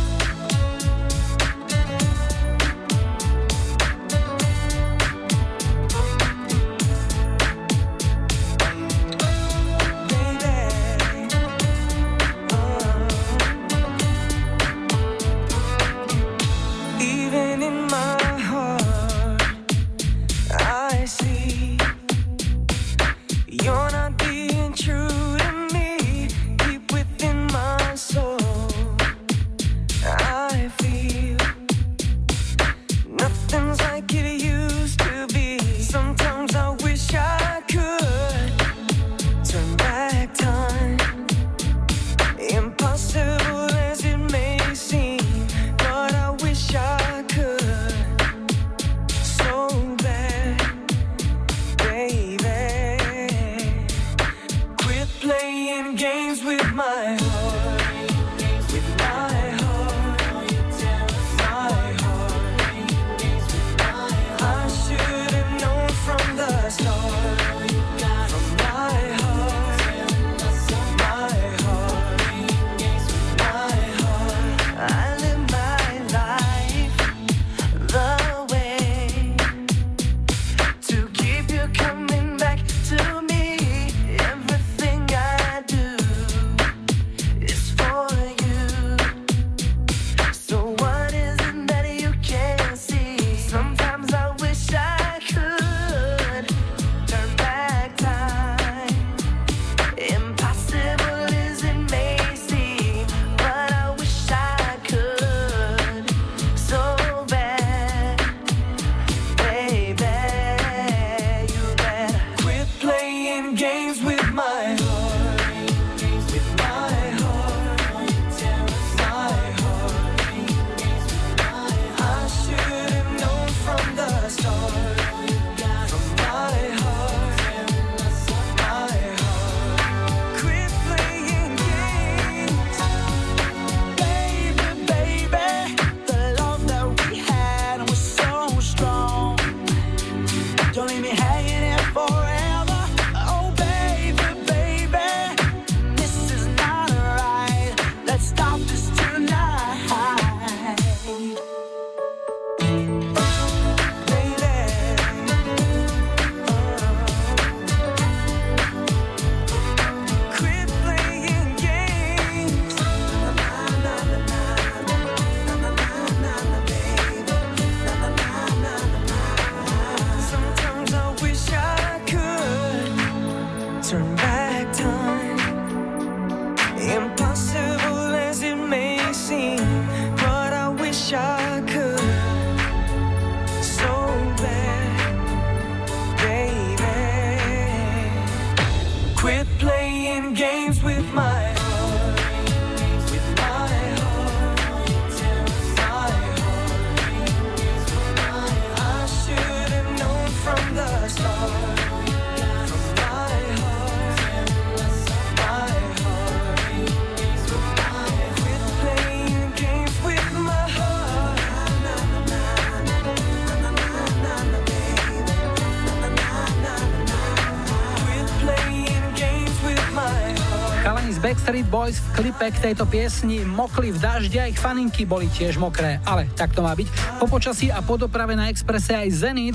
[222.41, 226.65] K tejto piesni mokli v daždi aj ich faninky boli tiež mokré, ale tak to
[226.65, 226.89] má byť.
[227.21, 229.53] Po počasí a po doprave na exprese aj Zenit.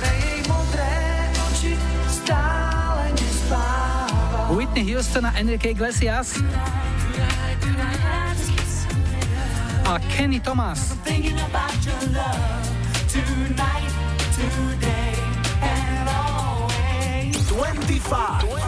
[4.54, 6.38] Whitney Houston a Enrique Iglesias.
[9.82, 10.94] A Kenny Thomas.
[11.02, 11.42] Tonight,
[14.38, 15.18] today,
[17.50, 18.65] 25.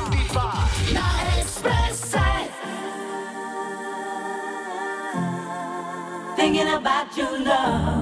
[6.68, 7.97] about your love.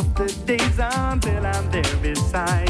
[0.00, 2.69] Off the days until I'm there beside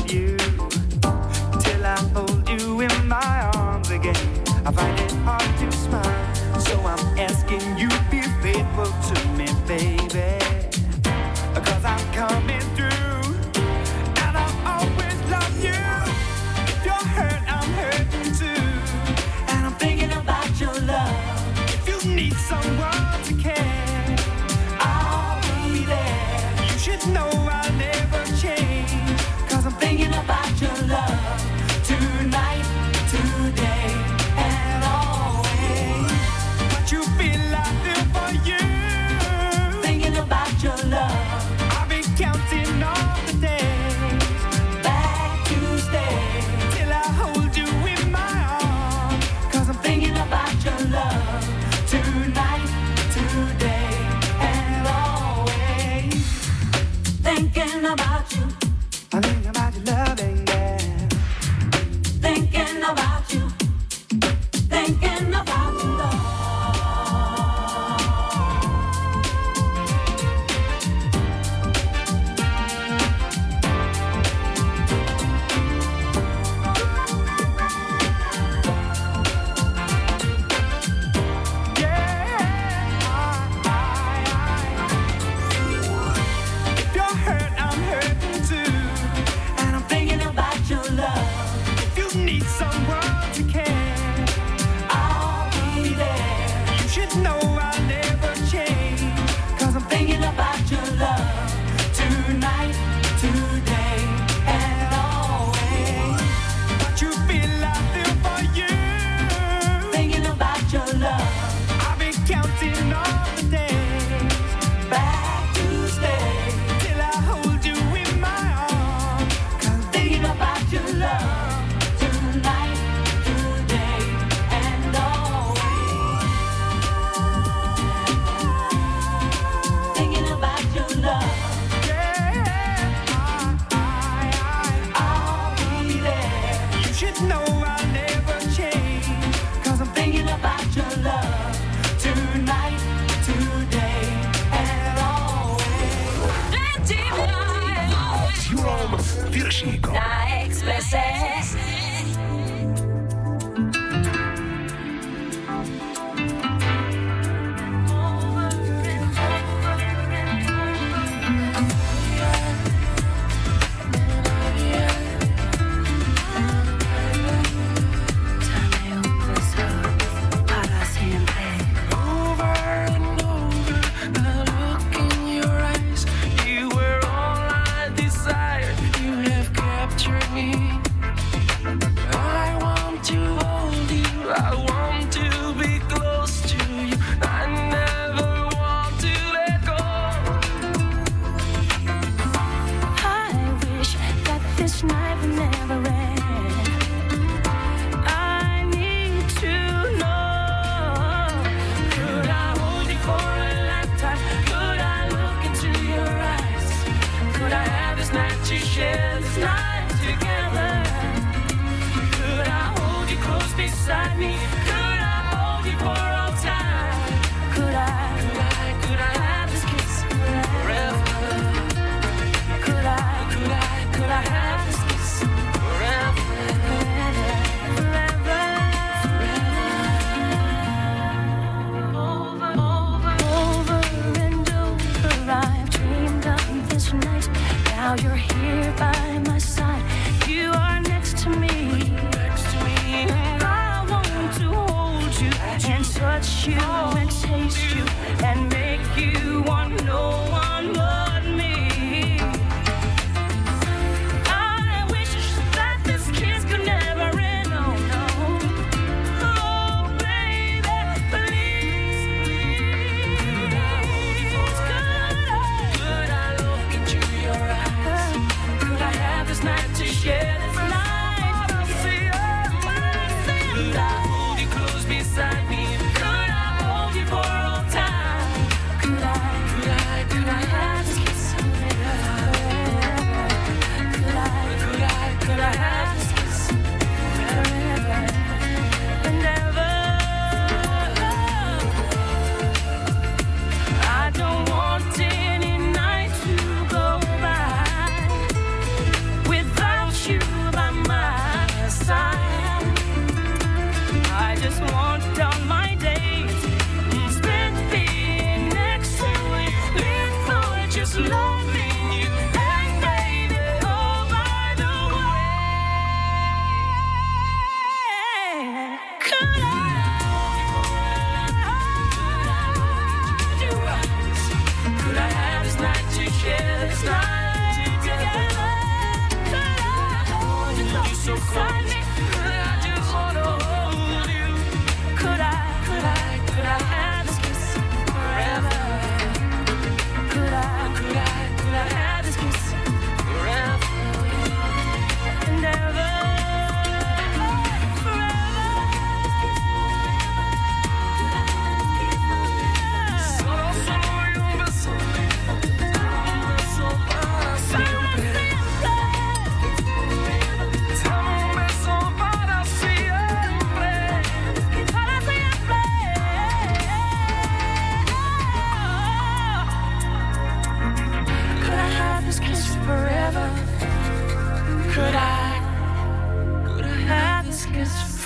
[184.43, 184.70] I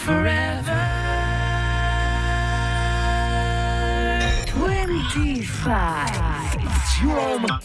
[0.04, 0.80] forever.
[4.46, 7.02] 25.
[7.02, 7.58] you're all Tjom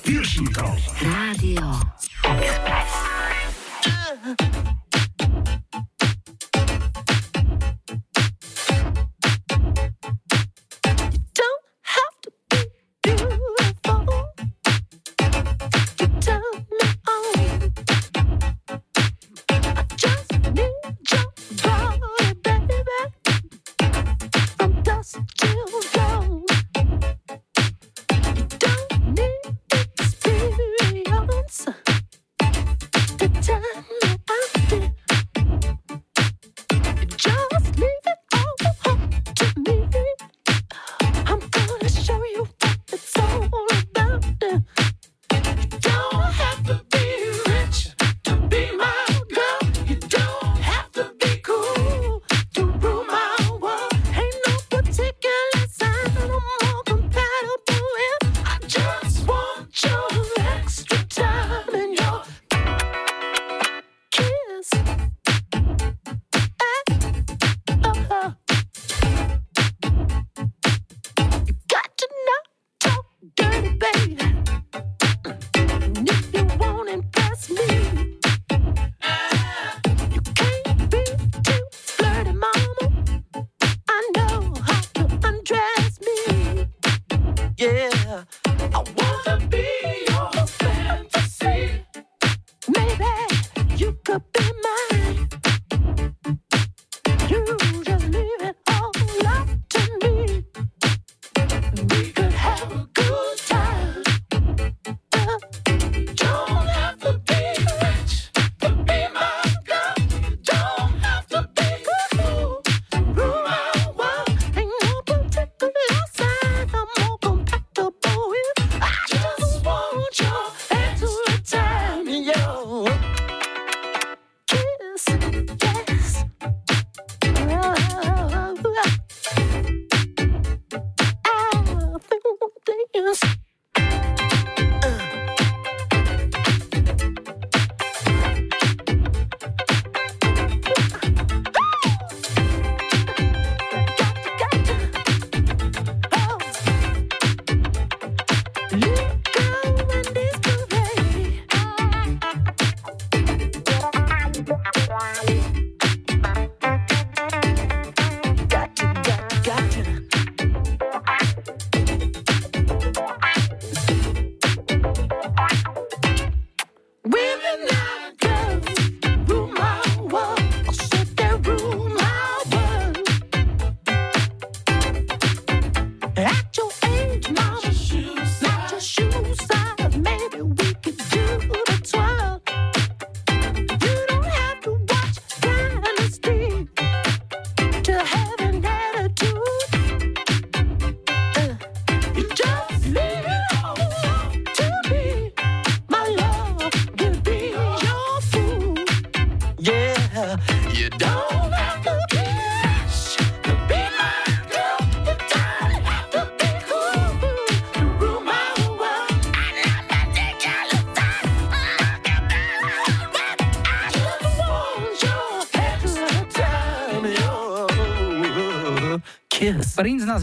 [1.04, 1.74] Radio.
[2.24, 3.10] Express.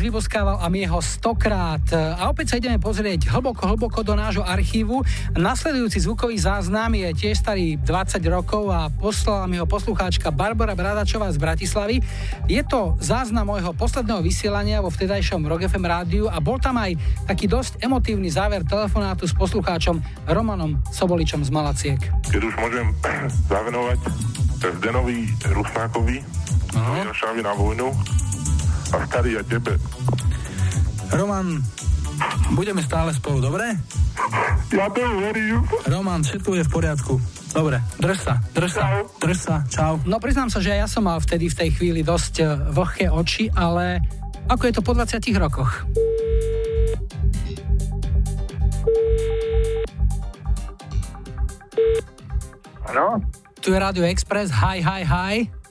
[0.07, 1.83] vyboskával a my ho stokrát.
[1.93, 5.03] A opäť sa ideme pozrieť hlboko, hlboko do nášho archívu.
[5.35, 11.27] Nasledujúci zvukový záznam je tiež starý 20 rokov a poslala mi ho poslucháčka Barbara Bradačová
[11.35, 11.99] z Bratislavy.
[12.47, 16.95] Je to záznam môjho posledného vysielania vo vtedajšom Rock FM rádiu a bol tam aj
[17.27, 19.99] taký dosť emotívny záver telefonátu s poslucháčom
[20.31, 22.01] Romanom Soboličom z Malaciek.
[22.31, 22.87] Keď už môžem
[23.53, 23.99] zavenovať
[24.57, 26.19] Zdenovi Rusnákovi,
[26.77, 27.09] Aha.
[27.09, 27.89] Jaršavi na vojnu,
[28.95, 29.75] a starý a tebe.
[31.11, 31.59] Roman,
[32.55, 33.75] budeme stále spolu, dobre?
[34.71, 35.63] Ja to verím.
[35.87, 37.15] Roman, všetko je v poriadku.
[37.57, 38.85] Dobre, drž sa, drž sa,
[39.23, 39.97] drž sa, čau.
[40.05, 43.49] No priznám sa, že ja som mal vtedy v tej chvíli dosť eh, vlhké oči,
[43.57, 44.05] ale
[44.47, 45.73] ako je to po 20 rokoch?
[52.93, 53.25] Áno?
[53.65, 55.66] Tu je Radio Express, hi, hi, hi.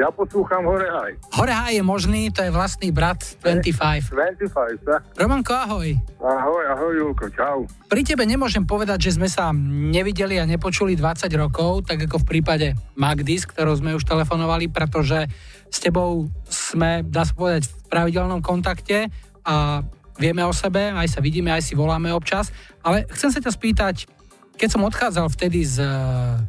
[0.00, 1.12] Ja poslúcham Hore Haj.
[1.36, 4.08] Hore Haj je možný, to je vlastný brat 25.
[4.08, 5.04] 25, tak?
[5.12, 5.92] Romanko, ahoj.
[6.24, 7.68] Ahoj, ahoj, Julko, čau.
[7.84, 12.28] Pri tebe nemôžem povedať, že sme sa nevideli a nepočuli 20 rokov, tak ako v
[12.32, 15.28] prípade Magdis, ktorou sme už telefonovali, pretože
[15.68, 19.12] s tebou sme, dá sa povedať, v pravidelnom kontakte
[19.44, 19.84] a
[20.16, 22.48] vieme o sebe, aj sa vidíme, aj si voláme občas.
[22.80, 24.08] Ale chcem sa ťa spýtať,
[24.56, 25.92] keď som odchádzal vtedy z eh,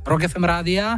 [0.07, 0.95] Rock FM rádia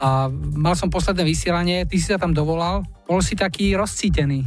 [0.00, 4.44] a mal som posledné vysielanie, ty si sa tam dovolal, bol si taký rozcítený.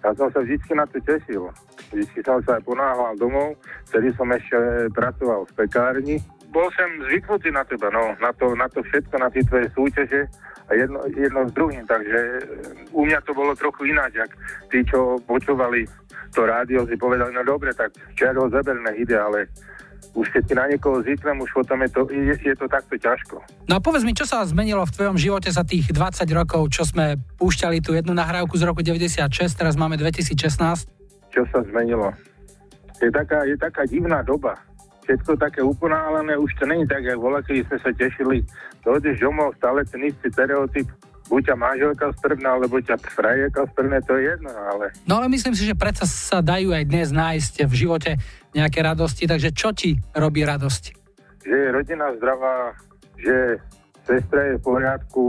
[0.00, 1.52] Ja som sa vždy na to tešil.
[1.92, 3.56] Vždy som sa aj ponáhľal domov,
[3.92, 6.16] vtedy som ešte pracoval v pekárni.
[6.50, 10.26] Bol som zvyknutý na teba, no, na to, na to všetko, na tie tvoje súťaže
[10.70, 12.42] a jedno, jedno s druhým, takže e,
[12.94, 14.30] u mňa to bolo trochu ináč, ak
[14.70, 15.86] tí, čo počúvali
[16.30, 19.50] to rádio, si povedali, no dobre, tak čerho zeberné ide, ale
[20.14, 23.40] už keď na niekoho zvyknem, už potom je to, je, je to takto ťažko.
[23.70, 26.82] No a povedz mi, čo sa zmenilo v tvojom živote za tých 20 rokov, čo
[26.82, 30.90] sme púšťali tú jednu nahrávku z roku 96, teraz máme 2016.
[31.30, 32.10] Čo sa zmenilo?
[32.98, 34.58] Je taká, je taká divná doba.
[35.06, 38.38] Všetko také uponálené, už to není tak, jak voľa, keď sme sa tešili.
[38.84, 40.86] Dojdeš domov, stále ten istý stereotyp,
[41.30, 45.54] buď ťa manželka strvná, alebo ťa frajerka strvne, to je jedno, ale No ale myslím
[45.54, 48.10] si, že predsa sa dajú aj dnes nájsť v živote
[48.54, 51.00] nejaké radosti, takže čo ti robí radosť?
[51.44, 52.76] že je rodina zdravá,
[53.16, 53.56] že
[54.04, 55.24] sestra je v poriadku,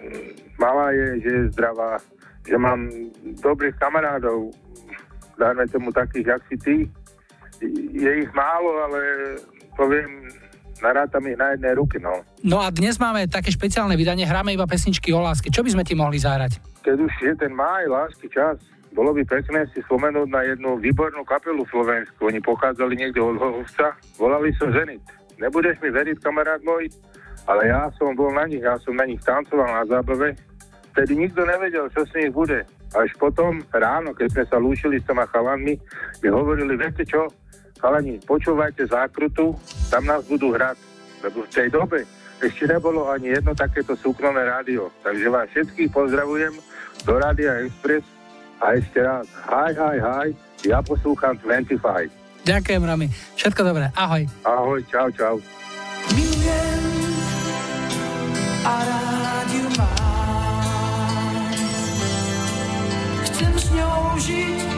[0.00, 2.00] mm, malá je, že je zdravá,
[2.48, 2.88] že mám
[3.44, 4.52] dobrých kamarádov,
[5.36, 6.76] dajme tomu takých, jak si ty.
[7.94, 9.00] Je ich málo, ale
[9.78, 10.26] poviem,
[10.82, 12.26] narátam ich na jednej ruky, no.
[12.42, 15.46] No a dnes máme také špeciálne vydanie, hráme iba pesničky o láske.
[15.46, 16.58] Čo by sme ti mohli zahrať?
[16.82, 18.58] Keď už je ten máj, lásky čas,
[18.92, 22.28] bolo by pekné si spomenúť na jednu výbornú kapelu Slovensku.
[22.28, 25.00] Oni pochádzali niekde od Hovca, volali sa Zenit.
[25.40, 26.92] Nebudeš mi veriť, kamarát môj,
[27.48, 30.36] ale ja som bol na nich, ja som na nich tancoval na zábave.
[30.92, 32.68] Vtedy nikto nevedel, čo s nich bude.
[32.92, 35.80] Až potom ráno, keď sme sa lúčili s toma chalanmi,
[36.20, 37.32] mi hovorili, viete čo,
[37.80, 39.56] chalani, počúvajte zákrutu,
[39.88, 40.76] tam nás budú hrať.
[41.24, 42.04] Lebo v tej dobe
[42.44, 44.92] ešte nebolo ani jedno takéto súkromné rádio.
[45.00, 46.52] Takže vás všetkých pozdravujem
[47.08, 48.04] do Rádia Express
[48.62, 50.28] a ešte raz, hi, hi, hi,
[50.62, 51.82] ja poslúcham 25.
[52.46, 53.06] Ďakujem, Rami.
[53.34, 53.90] Všetko dobré.
[53.98, 54.22] Ahoj.
[54.46, 55.34] Ahoj, čau, čau.
[56.14, 56.82] Milujem
[58.62, 60.62] a rád ju mám.
[63.26, 64.70] Chcem s ňou žiť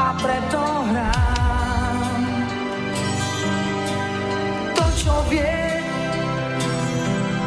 [0.00, 2.24] a preto hrám.
[4.76, 5.56] To, čo vie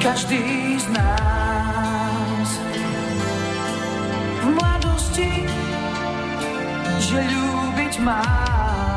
[0.01, 2.04] každý z nás.
[5.15, 5.47] Mladosti,
[6.99, 8.94] že ľúbiť mám.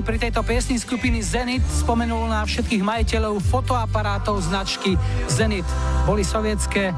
[0.00, 4.96] Si pri tejto piesni skupiny Zenit spomenul na všetkých majiteľov fotoaparátov značky
[5.28, 5.68] Zenit.
[6.08, 6.88] Boli sovietské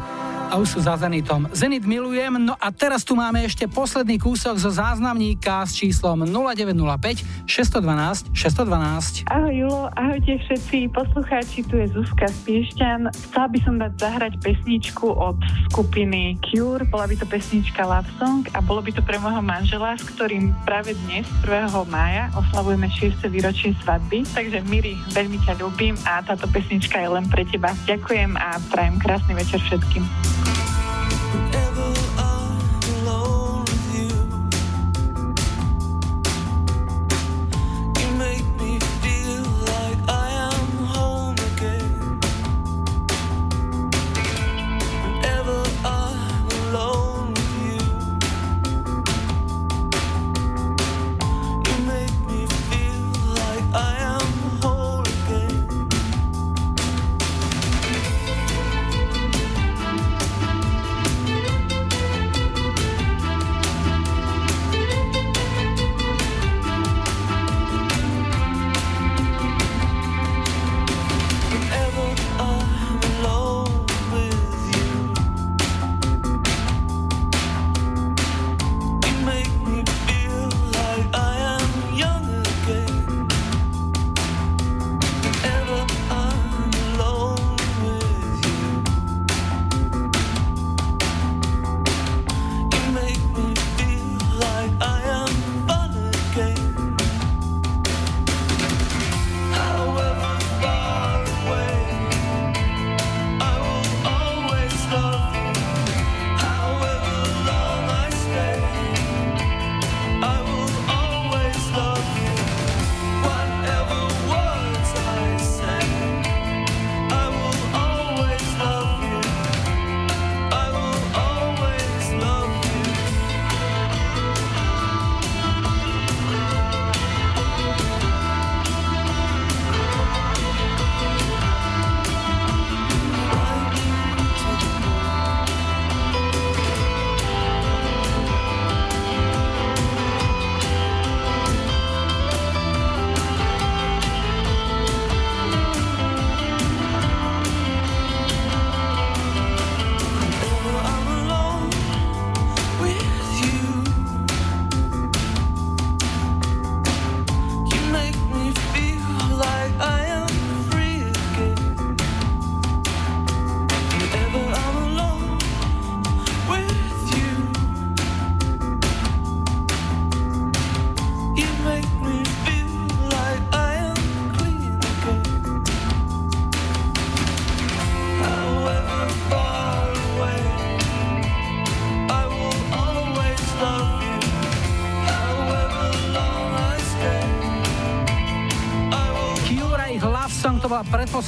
[0.47, 1.51] a už sú za Zenitom.
[1.51, 7.41] Zenit milujem, no a teraz tu máme ešte posledný kúsok zo záznamníka s číslom 0905
[7.47, 9.27] 612 612.
[9.31, 13.10] Ahoj Julo, ahojte všetci poslucháči, tu je Zuzka z Piešťan.
[13.10, 15.39] Chcela by som dať zahrať pesničku od
[15.70, 19.98] skupiny Cure, bola by to pesnička Love Song a bolo by to pre môjho manžela,
[19.98, 21.73] s ktorým práve dnes, 1.
[21.90, 23.24] mája, oslavujeme 6.
[23.32, 24.23] výročie svadby.
[24.28, 27.74] Takže Miri, veľmi ťa ľúbim a táto pesnička je len pre teba.
[27.89, 30.52] Ďakujem a prajem krásny večer všetkým.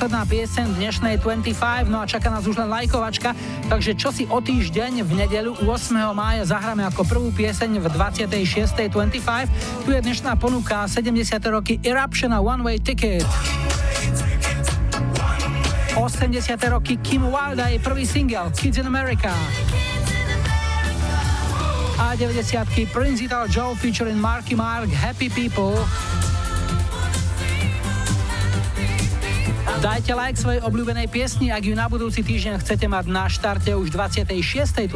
[0.05, 3.33] Bola predposledná pieseň dnešnej 25, no a čaká nás už len lajkovačka,
[3.73, 5.97] takže čo si o týždeň v nedeľu 8.
[6.13, 8.93] mája zahráme ako prvú pieseň v 26.
[8.93, 9.49] 25.
[9.89, 11.41] Tu je dnešná ponuka 70.
[11.49, 13.25] roky Eruption a One Way Ticket.
[15.97, 16.53] 80.
[16.69, 19.33] roky Kim Wilde a jej prvý single Kids in America.
[21.97, 22.93] A 90.
[22.93, 25.81] Prince Ital Joe featuring Marky Mark Happy People.
[29.85, 33.93] Dajte like svojej obľúbenej piesni, ak ju na budúci týždeň chcete mať na štarte už
[33.93, 34.89] 26.25.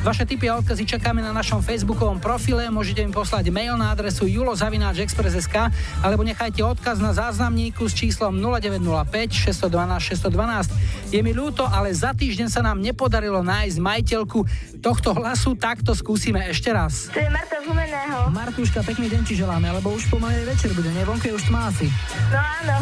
[0.00, 4.24] Vaše tipy a odkazy čakáme na našom facebookovom profile, môžete mi poslať mail na adresu
[4.24, 5.68] julozavináčexpress.sk
[6.00, 11.12] alebo nechajte odkaz na záznamníku s číslom 0905 612 612.
[11.12, 14.48] Je mi ľúto, ale za týždeň sa nám nepodarilo nájsť majiteľku
[14.80, 17.12] tohto hlasu, tak to skúsime ešte raz.
[17.12, 17.68] To je Marta z
[18.00, 18.32] Humeného.
[18.32, 21.04] Martuška, pekný deň ti želáme, lebo už pomaly večer bude, ne?
[21.04, 21.84] Vonku je už tma asi.
[22.32, 22.76] No áno.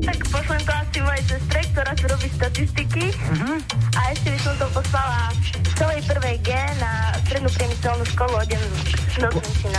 [0.00, 3.04] Tak pošlem to asi mojej sestre, ktorá si robí statistiky.
[3.36, 3.52] Mhm.
[3.92, 5.28] A ešte by som to poslala
[5.76, 6.50] celej prvej G
[6.80, 8.62] na strednú priemyselnú školu odem
[9.20, 9.28] do.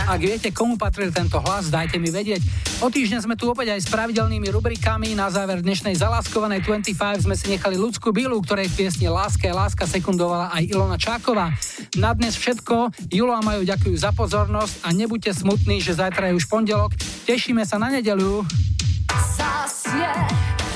[0.06, 2.42] Ak viete, komu patril tento hlas, dajte mi vedieť.
[2.78, 5.14] O týždeň sme tu opäť aj s pravidelnými rubrikami.
[5.14, 9.54] Na záver dnešnej zaláskovanej 25 sme si nechali ľudskú bílu, ktorej v piesni Láska je
[9.54, 11.54] láska sekundovala aj Ilona Čáková.
[11.98, 12.94] Na dnes všetko.
[13.10, 16.92] Julo a Majo ďakujú za pozornosť a nebuďte smutní, že zajtra je už pondelok.
[17.24, 18.44] Tešíme sa na nedeľu.
[19.36, 20.14] Zas je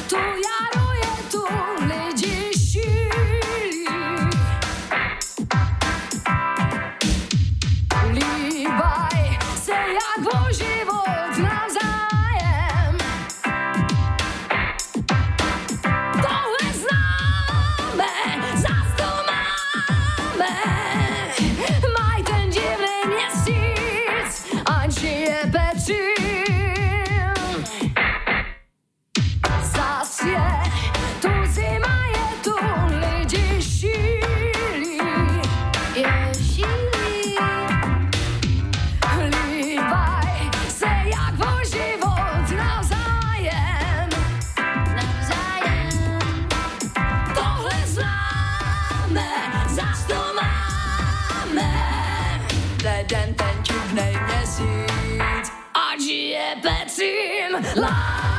[0.08, 1.42] tu jaro, je tu
[1.86, 2.01] lidi
[56.92, 57.82] pecím.
[57.82, 58.31] Láska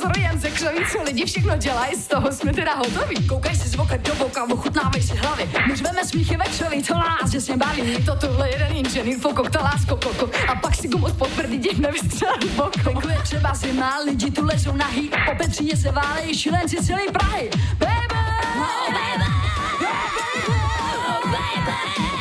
[0.00, 3.28] pozorujem ze křoví, co lidi všechno dělají, z toho jsme teda hotoví.
[3.28, 5.50] Koukaj si z voka do boka, ochutnávej si hlavy.
[5.68, 8.04] My řveme smíchy ve křoví, to nás že baví.
[8.04, 10.30] To tohle jeden inženýr fokok, ta lásko koko.
[10.48, 12.70] A pak si gumu pod prdí děch nevystřelil boko.
[12.82, 15.10] Venku je třeba zima, lidi tu lezou nahý.
[15.26, 17.50] Po Petříně se válejí šilenci celý Prahy.
[17.78, 18.20] Baby!
[18.56, 19.30] Oh, baby!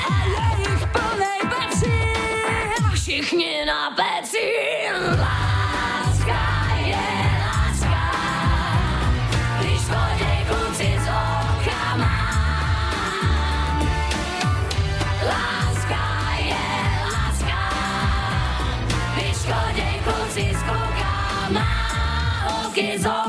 [0.10, 2.94] A je jich plnej Petřín.
[2.94, 4.09] Všichni na Petřín.
[23.06, 23.29] Holky